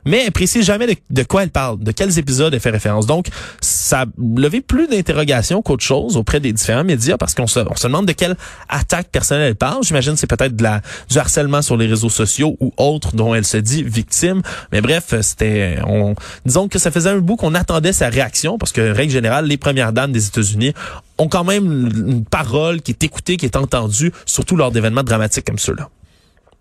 mais 0.05 0.23
elle 0.25 0.31
précise 0.31 0.63
jamais 0.63 0.87
de, 1.09 1.23
quoi 1.23 1.43
elle 1.43 1.49
parle, 1.49 1.79
de 1.79 1.91
quels 1.91 2.17
épisodes 2.19 2.53
elle 2.53 2.59
fait 2.59 2.69
référence. 2.69 3.07
Donc, 3.07 3.27
ça 3.61 4.01
a 4.01 4.05
levé 4.17 4.61
plus 4.61 4.87
d'interrogations 4.87 5.61
qu'autre 5.61 5.83
chose 5.83 6.15
auprès 6.15 6.39
des 6.39 6.53
différents 6.53 6.83
médias 6.83 7.17
parce 7.17 7.33
qu'on 7.33 7.47
se, 7.47 7.59
on 7.59 7.75
se 7.75 7.87
demande 7.87 8.05
de 8.05 8.11
quelle 8.11 8.35
attaque 8.69 9.09
personnelle 9.09 9.49
elle 9.49 9.55
parle. 9.55 9.83
J'imagine 9.83 10.15
c'est 10.15 10.27
peut-être 10.27 10.55
de 10.55 10.63
la 10.63 10.81
du 11.09 11.17
harcèlement 11.17 11.61
sur 11.61 11.77
les 11.77 11.87
réseaux 11.87 12.09
sociaux 12.09 12.55
ou 12.59 12.71
autre 12.77 13.15
dont 13.15 13.33
elle 13.33 13.45
se 13.45 13.57
dit 13.57 13.83
victime. 13.83 14.41
Mais 14.71 14.81
bref, 14.81 15.13
c'était, 15.21 15.79
on, 15.87 16.15
disons 16.45 16.67
que 16.67 16.79
ça 16.79 16.91
faisait 16.91 17.09
un 17.09 17.17
bout 17.17 17.35
qu'on 17.35 17.55
attendait 17.55 17.93
sa 17.93 18.09
réaction 18.09 18.57
parce 18.57 18.71
que 18.71 18.81
règle 18.81 19.11
générale, 19.11 19.45
les 19.45 19.57
premières 19.57 19.93
dames 19.93 20.11
des 20.11 20.27
États-Unis 20.27 20.73
ont 21.17 21.27
quand 21.27 21.43
même 21.43 21.65
une 21.65 22.25
parole 22.25 22.81
qui 22.81 22.91
est 22.91 23.03
écoutée, 23.03 23.37
qui 23.37 23.45
est 23.45 23.55
entendue, 23.55 24.11
surtout 24.25 24.55
lors 24.55 24.71
d'événements 24.71 25.03
dramatiques 25.03 25.45
comme 25.45 25.59
ceux-là. 25.59 25.89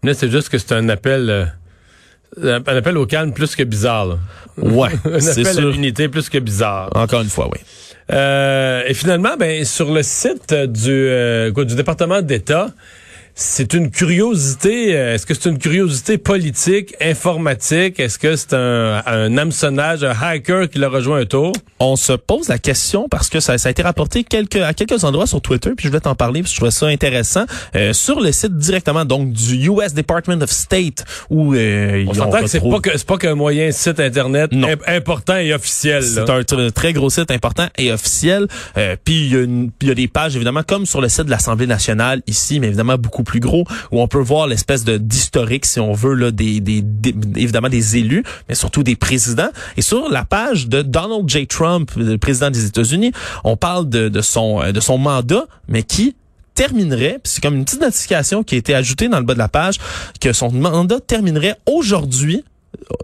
Là, 0.02 0.14
c'est 0.14 0.30
juste 0.30 0.48
que 0.48 0.58
c'est 0.58 0.72
un 0.72 0.88
appel. 0.88 1.52
Un 2.42 2.62
appel 2.64 2.96
au 2.96 3.06
calme 3.06 3.32
plus 3.32 3.54
que 3.54 3.62
bizarre. 3.62 4.06
Là. 4.06 4.16
Ouais, 4.58 4.90
un 5.04 5.26
appel 5.26 5.46
à 5.46 5.60
l'unité 5.60 6.08
plus 6.08 6.28
que 6.28 6.38
bizarre. 6.38 6.90
Encore 6.94 7.20
une 7.20 7.28
fois, 7.28 7.48
oui. 7.52 7.58
Euh, 8.12 8.82
et 8.86 8.94
finalement, 8.94 9.36
ben 9.38 9.64
sur 9.64 9.92
le 9.92 10.02
site 10.02 10.52
du, 10.52 10.90
euh, 10.90 11.50
du 11.52 11.74
département 11.74 12.20
d'État, 12.20 12.68
c'est 13.34 13.74
une 13.74 13.90
curiosité. 13.90 14.96
Euh, 14.96 15.14
est-ce 15.14 15.26
que 15.26 15.34
c'est 15.34 15.48
une 15.48 15.58
curiosité 15.58 16.18
politique, 16.18 16.94
informatique? 17.00 17.98
Est-ce 17.98 18.18
que 18.18 18.36
c'est 18.36 18.54
un, 18.54 19.02
un 19.04 19.36
hameçonnage, 19.36 20.04
un 20.04 20.14
hacker 20.20 20.68
qui 20.68 20.78
l'a 20.78 20.88
rejoint 20.88 21.18
un 21.18 21.24
tour? 21.24 21.52
On 21.80 21.96
se 21.96 22.12
pose 22.12 22.48
la 22.48 22.58
question 22.58 23.08
parce 23.08 23.28
que 23.28 23.40
ça, 23.40 23.58
ça 23.58 23.68
a 23.68 23.70
été 23.72 23.82
rapporté 23.82 24.22
quelques, 24.22 24.56
à 24.56 24.72
quelques 24.72 25.02
endroits 25.02 25.26
sur 25.26 25.40
Twitter, 25.40 25.70
puis 25.76 25.88
je 25.88 25.92
vais 25.92 26.00
t'en 26.00 26.14
parler 26.14 26.42
parce 26.42 26.52
que 26.52 26.54
je 26.54 26.60
trouvais 26.60 26.70
ça 26.70 26.86
intéressant. 26.86 27.44
Euh, 27.74 27.92
sur 27.92 28.20
le 28.20 28.30
site 28.30 28.56
directement 28.56 29.04
donc 29.04 29.32
du 29.32 29.68
US 29.68 29.94
Department 29.94 30.40
of 30.40 30.50
State 30.50 31.04
où 31.28 31.54
euh, 31.54 32.04
on 32.06 32.14
s'entend 32.14 32.40
que 32.40 32.46
c'est 32.46 32.60
pas 32.60 32.80
que 32.80 32.96
c'est 32.96 33.06
pas 33.06 33.18
qu'un 33.18 33.34
moyen 33.34 33.72
site 33.72 33.98
internet 33.98 34.52
important 34.86 35.36
et 35.36 35.52
officiel. 35.52 36.04
C'est 36.04 36.30
un 36.30 36.70
très 36.70 36.92
gros 36.92 37.10
site 37.10 37.32
important 37.32 37.66
et 37.76 37.90
officiel. 37.90 38.46
Euh, 38.76 38.96
puis 39.02 39.26
il 39.26 39.72
y, 39.82 39.86
y, 39.86 39.90
a 39.90 39.94
des 39.94 40.08
pages 40.08 40.36
évidemment 40.36 40.62
comme 40.62 40.86
sur 40.86 41.00
le 41.00 41.08
site 41.08 41.24
de 41.24 41.30
l'Assemblée 41.30 41.66
nationale 41.66 42.22
ici, 42.28 42.60
mais 42.60 42.68
évidemment 42.68 42.96
beaucoup 42.96 43.23
plus 43.24 43.40
gros 43.40 43.64
où 43.90 44.00
on 44.00 44.08
peut 44.08 44.20
voir 44.20 44.46
l'espèce 44.46 44.84
de 44.84 44.96
d'historique 44.96 45.66
si 45.66 45.80
on 45.80 45.92
veut 45.92 46.14
là 46.14 46.30
des, 46.30 46.62
évidemment 47.36 47.68
des 47.68 47.96
élus 47.96 48.24
mais 48.48 48.54
surtout 48.54 48.82
des 48.82 48.96
présidents 48.96 49.50
et 49.76 49.82
sur 49.82 50.08
la 50.10 50.24
page 50.24 50.68
de 50.68 50.82
Donald 50.82 51.28
J 51.28 51.46
Trump 51.46 51.90
le 51.96 52.16
président 52.16 52.50
des 52.50 52.66
États-Unis 52.66 53.12
on 53.42 53.56
parle 53.56 53.88
de, 53.88 54.08
de 54.08 54.20
son 54.20 54.60
de 54.72 54.80
son 54.80 54.98
mandat 54.98 55.46
mais 55.68 55.82
qui 55.82 56.14
terminerait, 56.54 57.18
c'est 57.24 57.42
comme 57.42 57.56
une 57.56 57.64
petite 57.64 57.80
notification 57.80 58.44
qui 58.44 58.54
a 58.54 58.58
été 58.58 58.74
ajoutée 58.74 59.08
dans 59.08 59.18
le 59.18 59.24
bas 59.24 59.34
de 59.34 59.38
la 59.38 59.48
page, 59.48 59.78
que 60.20 60.32
son 60.32 60.50
mandat 60.52 61.00
terminerait 61.00 61.56
aujourd'hui, 61.66 62.44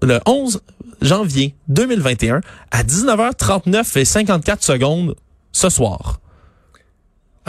le 0.02 0.20
11 0.26 0.60
janvier 1.02 1.54
2021, 1.68 2.40
à 2.70 2.82
19h39 2.82 3.98
et 3.98 4.04
54 4.04 4.62
secondes 4.62 5.16
ce 5.52 5.68
soir. 5.68 6.20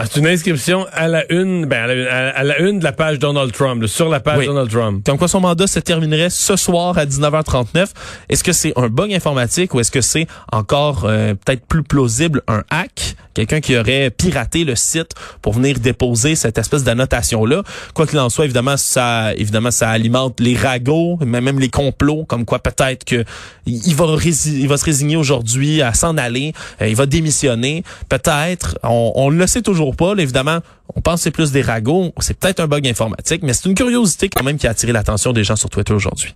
Ah, 0.02 0.06
c'est 0.10 0.20
une 0.20 0.26
inscription 0.26 0.88
à 0.94 1.08
la 1.08 1.32
une, 1.32 1.68
ben 1.68 1.88
à 1.88 2.44
la 2.44 2.60
une, 2.60 2.80
de 2.80 2.84
la 2.84 2.92
page 2.92 3.20
Donald 3.20 3.52
Trump, 3.52 3.86
sur 3.86 4.10
la 4.10 4.20
page 4.20 4.48
Donald 4.48 4.68
Trump. 4.68 5.06
Comme 5.06 5.20
quoi 5.20 5.28
son 5.28 5.42
mandat 5.42 5.68
se 5.68 5.80
terminerait 5.80 6.32
ce 6.32 6.56
soir 6.56 6.98
à 6.98 7.06
19h39. 7.06 7.90
Est-ce 8.28 8.44
que 8.44 8.52
c'est 8.52 8.74
un 8.78 8.88
bug 8.88 9.14
informatique 9.14 9.76
ou 9.76 9.80
est-ce 9.80 9.92
que 9.92 10.02
c'est 10.02 10.26
encore 10.52 11.06
euh, 11.06 11.36
peut-être 11.36 11.64
plus 11.68 11.84
plausible 11.84 12.42
un 12.48 12.64
hack? 12.72 13.16
quelqu'un 13.34 13.62
qui 13.62 13.78
aurait 13.78 14.10
piraté 14.10 14.64
le 14.64 14.76
site 14.76 15.12
pour 15.42 15.54
venir 15.54 15.80
déposer 15.80 16.36
cette 16.36 16.58
espèce 16.58 16.84
d'annotation 16.84 17.46
là. 17.46 17.64
Quoi 17.94 18.08
qu'il 18.08 18.20
en 18.20 18.30
soit, 18.30 18.46
évidemment 18.46 18.78
ça 18.78 19.34
évidemment 19.36 19.72
ça 19.72 19.90
alimente 19.90 20.40
les 20.40 20.56
ragots, 20.56 21.18
mais 21.26 21.42
même 21.42 21.60
les 21.60 21.70
complots 21.70 22.26
comme 22.26 22.46
quoi 22.46 22.60
peut-être 22.60 23.06
que 23.06 23.24
il 23.66 23.96
va 23.96 24.06
il 24.26 24.68
va 24.68 24.78
se 24.78 24.86
résigner 24.86 25.16
aujourd'hui 25.16 25.82
à 25.82 25.94
s'en 25.94 26.18
aller, 26.18 26.54
euh, 26.82 26.88
il 26.88 26.96
va 26.96 27.06
démissionner, 27.06 27.84
peut-être 28.10 28.78
on 28.84 29.12
on 29.16 29.30
le 29.30 29.48
sait 29.48 29.62
toujours 29.62 29.91
pas, 29.94 30.14
évidemment, 30.18 30.60
on 30.96 31.02
pense 31.02 31.16
que 31.16 31.24
c'est 31.24 31.32
plus 31.32 31.52
des 31.52 31.62
ragots, 31.62 32.12
c'est 32.20 32.38
peut-être 32.38 32.60
un 32.60 32.68
bug 32.68 32.88
informatique, 32.88 33.44
mais 33.44 33.54
c'est 33.54 33.68
une 33.68 33.76
curiosité 33.76 34.30
quand 34.30 34.44
même 34.44 34.58
qui 34.58 34.68
a 34.68 34.72
attiré 34.72 34.92
l'attention 34.92 35.34
des 35.34 35.44
gens 35.44 35.56
sur 35.56 35.70
Twitter 35.70 35.94
aujourd'hui. 35.94 36.36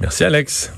Merci 0.00 0.24
Alex. 0.24 0.72